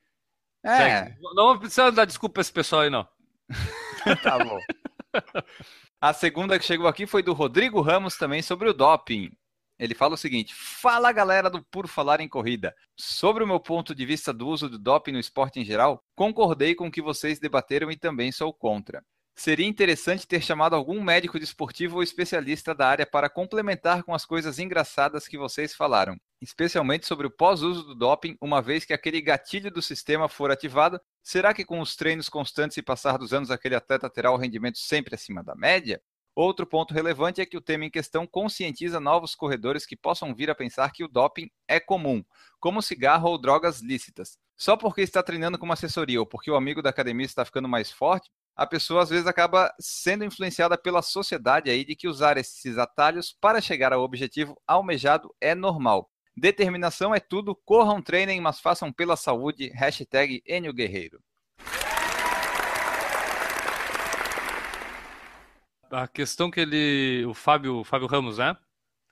[0.63, 0.77] É.
[0.77, 1.17] segue.
[1.35, 3.05] Não precisa dar desculpa esse pessoal aí, não.
[4.23, 4.59] tá bom.
[5.99, 9.29] A segunda que chegou aqui foi do Rodrigo Ramos também sobre o doping.
[9.79, 12.75] Ele fala o seguinte: Fala galera do Por Falar em Corrida.
[12.97, 16.75] Sobre o meu ponto de vista do uso do doping no esporte em geral, concordei
[16.75, 19.01] com o que vocês debateram e também sou contra.
[19.39, 24.25] Seria interessante ter chamado algum médico desportivo ou especialista da área para complementar com as
[24.25, 29.21] coisas engraçadas que vocês falaram, especialmente sobre o pós-uso do doping, uma vez que aquele
[29.21, 30.99] gatilho do sistema for ativado.
[31.23, 34.77] Será que com os treinos constantes e passar dos anos aquele atleta terá o rendimento
[34.77, 36.01] sempre acima da média?
[36.41, 40.49] Outro ponto relevante é que o tema em questão conscientiza novos corredores que possam vir
[40.49, 42.23] a pensar que o doping é comum,
[42.61, 44.37] como cigarro ou drogas lícitas.
[44.55, 47.67] Só porque está treinando com uma assessoria ou porque o amigo da academia está ficando
[47.67, 52.37] mais forte, a pessoa às vezes acaba sendo influenciada pela sociedade aí de que usar
[52.37, 56.09] esses atalhos para chegar ao objetivo almejado é normal.
[56.37, 59.73] Determinação é tudo, corram, treinem, mas façam pela saúde.
[59.75, 61.21] Hashtag Enio Guerreiro.
[65.91, 67.25] A questão que ele.
[67.25, 68.55] O Fábio, Fábio Ramos, né?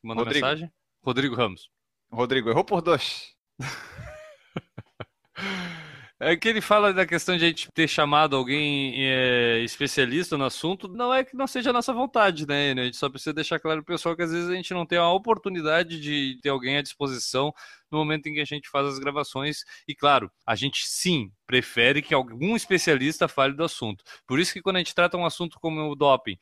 [0.03, 0.45] Mandou Rodrigo.
[0.45, 0.71] mensagem?
[1.01, 1.69] Rodrigo Ramos.
[2.11, 3.35] Rodrigo, errou por dois.
[6.19, 10.45] É que ele fala da questão de a gente ter chamado alguém é, especialista no
[10.45, 12.71] assunto, não é que não seja a nossa vontade, né?
[12.71, 14.97] A gente só precisa deixar claro pro pessoal que às vezes a gente não tem
[14.97, 17.53] a oportunidade de ter alguém à disposição
[17.91, 19.63] no momento em que a gente faz as gravações.
[19.87, 24.03] E claro, a gente sim prefere que algum especialista fale do assunto.
[24.25, 26.37] Por isso que quando a gente trata um assunto como o doping,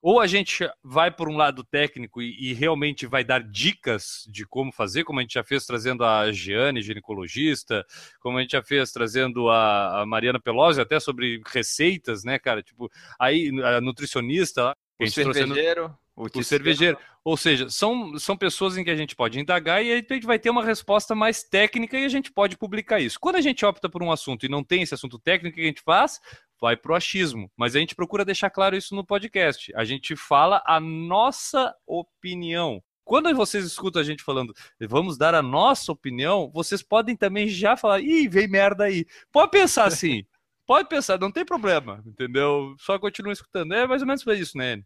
[0.00, 4.46] ou a gente vai por um lado técnico e, e, realmente vai dar dicas de
[4.46, 7.84] como fazer, como a gente já fez trazendo a Giane, ginecologista,
[8.20, 12.62] como a gente já fez trazendo a, a Mariana Pelosi, até sobre receitas, né, cara?
[12.62, 14.72] Tipo, aí a nutricionista.
[15.00, 15.96] O cervejeiro.
[16.14, 16.98] O, o cervejeiro.
[17.26, 20.26] Ou seja, são, são pessoas em que a gente pode indagar e aí a gente
[20.26, 23.18] vai ter uma resposta mais técnica e a gente pode publicar isso.
[23.18, 25.64] Quando a gente opta por um assunto e não tem esse assunto técnico, o que
[25.64, 26.20] a gente faz?
[26.60, 27.50] Vai para o achismo.
[27.56, 29.72] Mas a gente procura deixar claro isso no podcast.
[29.74, 32.82] A gente fala a nossa opinião.
[33.04, 37.76] Quando vocês escutam a gente falando, vamos dar a nossa opinião, vocês podem também já
[37.76, 39.06] falar, ih, vem merda aí.
[39.30, 40.24] Pode pensar assim.
[40.66, 42.74] Pode pensar, não tem problema, entendeu?
[42.80, 43.72] Só continua escutando.
[43.72, 44.82] É mais ou menos isso, né?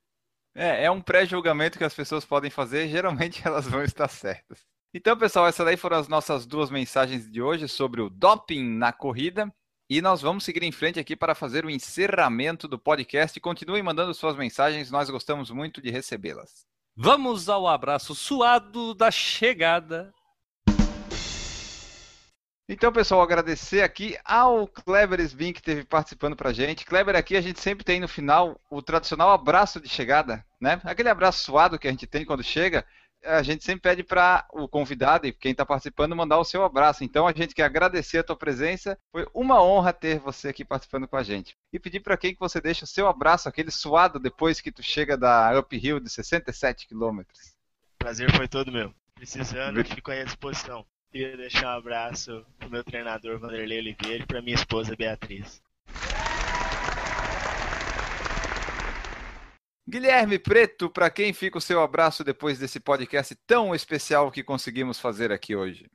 [0.54, 4.66] É, é um pré-julgamento que as pessoas podem fazer, geralmente elas vão estar certas.
[4.92, 8.92] Então, pessoal, essas daí foram as nossas duas mensagens de hoje sobre o doping na
[8.92, 9.50] corrida.
[9.91, 13.41] E nós vamos seguir em frente aqui para fazer o encerramento do podcast.
[13.41, 16.64] Continuem mandando suas mensagens, nós gostamos muito de recebê-las.
[16.97, 20.14] Vamos ao abraço suado da chegada.
[22.68, 26.86] Então, pessoal, agradecer aqui ao Kleber Sbin que esteve participando para a gente.
[26.86, 30.80] Kleber, aqui a gente sempre tem no final o tradicional abraço de chegada, né?
[30.84, 32.86] Aquele abraço suado que a gente tem quando chega
[33.24, 37.04] a gente sempre pede para o convidado e quem está participando mandar o seu abraço.
[37.04, 38.98] Então a gente quer agradecer a tua presença.
[39.12, 41.56] Foi uma honra ter você aqui participando com a gente.
[41.72, 44.82] E pedir para quem que você deixa o seu abraço, aquele suado depois que tu
[44.82, 47.54] chega da uphill de 67 quilômetros.
[47.98, 48.94] Prazer foi todo meu.
[49.14, 50.84] Precisando, fico aí à disposição.
[51.12, 55.60] Queria deixar um abraço pro meu treinador Vanderlei Oliveira e para minha esposa Beatriz.
[59.89, 65.01] Guilherme Preto, para quem fica o seu abraço depois desse podcast tão especial que conseguimos
[65.01, 65.91] fazer aqui hoje?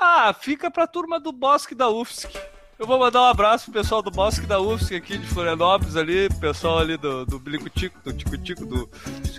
[0.00, 2.28] Ah, fica para a turma do Bosque da UFSC.
[2.78, 6.28] Eu vou mandar um abraço pro pessoal do Bosque da UFSC aqui de Florianópolis ali,
[6.40, 8.90] pessoal ali do, do Bilico-Tico, do Tico-Tico, do...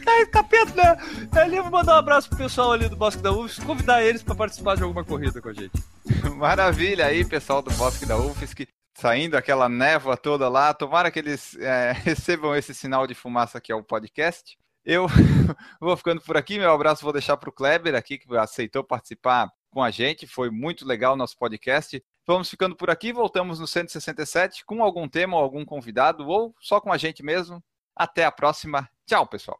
[0.08, 0.98] É, capeta, né?
[1.40, 4.24] Ali eu vou mandar um abraço pro pessoal ali do Bosque da UFSC, convidar eles
[4.24, 5.84] para participar de alguma corrida com a gente.
[6.36, 8.68] Maravilha aí, pessoal do Bosque da UFSC
[8.98, 10.74] saindo aquela névoa toda lá.
[10.74, 14.58] Tomara que eles é, recebam esse sinal de fumaça que é o podcast.
[14.84, 15.06] Eu
[15.80, 16.58] vou ficando por aqui.
[16.58, 20.26] Meu abraço vou deixar para o Kleber aqui, que aceitou participar com a gente.
[20.26, 22.04] Foi muito legal o nosso podcast.
[22.26, 23.14] Vamos ficando por aqui.
[23.14, 27.64] Voltamos no 167 com algum tema ou algum convidado, ou só com a gente mesmo.
[27.96, 28.90] Até a próxima.
[29.06, 29.60] Tchau, pessoal.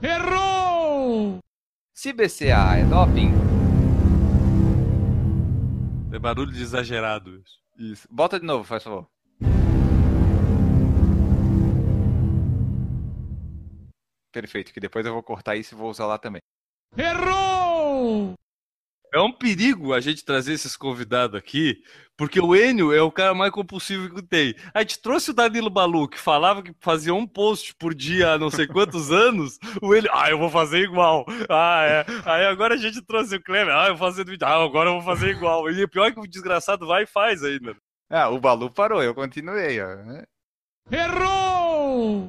[0.00, 1.38] Errou!
[1.94, 3.30] Se BCA é doping,
[6.12, 7.58] É barulho de exagerado isso.
[7.78, 8.08] isso.
[8.10, 9.08] Bota de novo, faz favor.
[14.30, 16.40] Perfeito, que depois eu vou cortar isso e vou usar lá também.
[16.96, 18.34] Errou!
[19.12, 21.82] É um perigo a gente trazer esses convidados aqui,
[22.16, 24.54] porque o Enio é o cara mais compulsivo que tem.
[24.72, 28.38] A gente trouxe o Danilo Balu, que falava que fazia um post por dia há
[28.38, 29.58] não sei quantos anos.
[29.82, 31.26] O Enio, ah, eu vou fazer igual.
[31.50, 32.06] Ah, é.
[32.24, 34.46] Aí agora a gente trouxe o Kleber, ah, eu vou fazer vídeo.
[34.46, 35.68] Ah, agora eu vou fazer igual.
[35.68, 37.76] E pior é que o desgraçado vai e faz ainda.
[38.08, 39.94] Ah, o Balu parou, eu continuei, ó.
[39.96, 40.24] né?
[40.90, 42.28] Errou!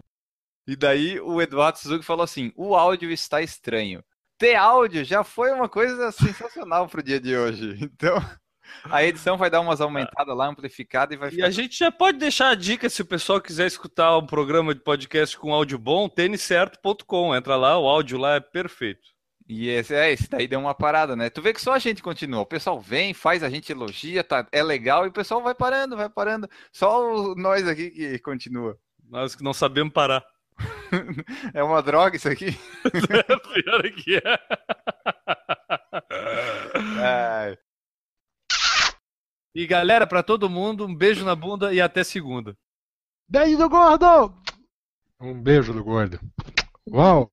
[0.67, 4.03] E daí o Eduardo Suzuki falou assim: o áudio está estranho.
[4.43, 7.77] Ter áudio já foi uma coisa sensacional pro dia de hoje.
[7.93, 8.21] Então,
[8.91, 11.45] a edição vai dar umas aumentadas lá, amplificada e vai E ficar.
[11.47, 14.81] a gente já pode deixar a dica se o pessoal quiser escutar um programa de
[14.81, 17.33] podcast com áudio bom, têniscerto.com.
[17.33, 19.01] Entra lá, o áudio lá é perfeito.
[19.47, 21.29] E esse, é, esse daí deu uma parada, né?
[21.29, 22.41] Tu vê que só a gente continua.
[22.41, 25.95] O pessoal vem, faz, a gente elogia, tá, é legal, e o pessoal vai parando,
[25.95, 26.49] vai parando.
[26.71, 28.77] Só o- nós aqui que continua.
[29.09, 30.21] Nós que não sabemos parar.
[31.53, 32.51] É uma droga isso aqui.
[32.91, 34.39] Pior é que é.
[37.01, 37.57] É,
[39.55, 42.55] E galera, pra todo mundo, um beijo na bunda e até segunda.
[43.27, 44.35] Beijo do gordo!
[45.19, 46.19] Um beijo do gordo.
[46.89, 47.31] Uau!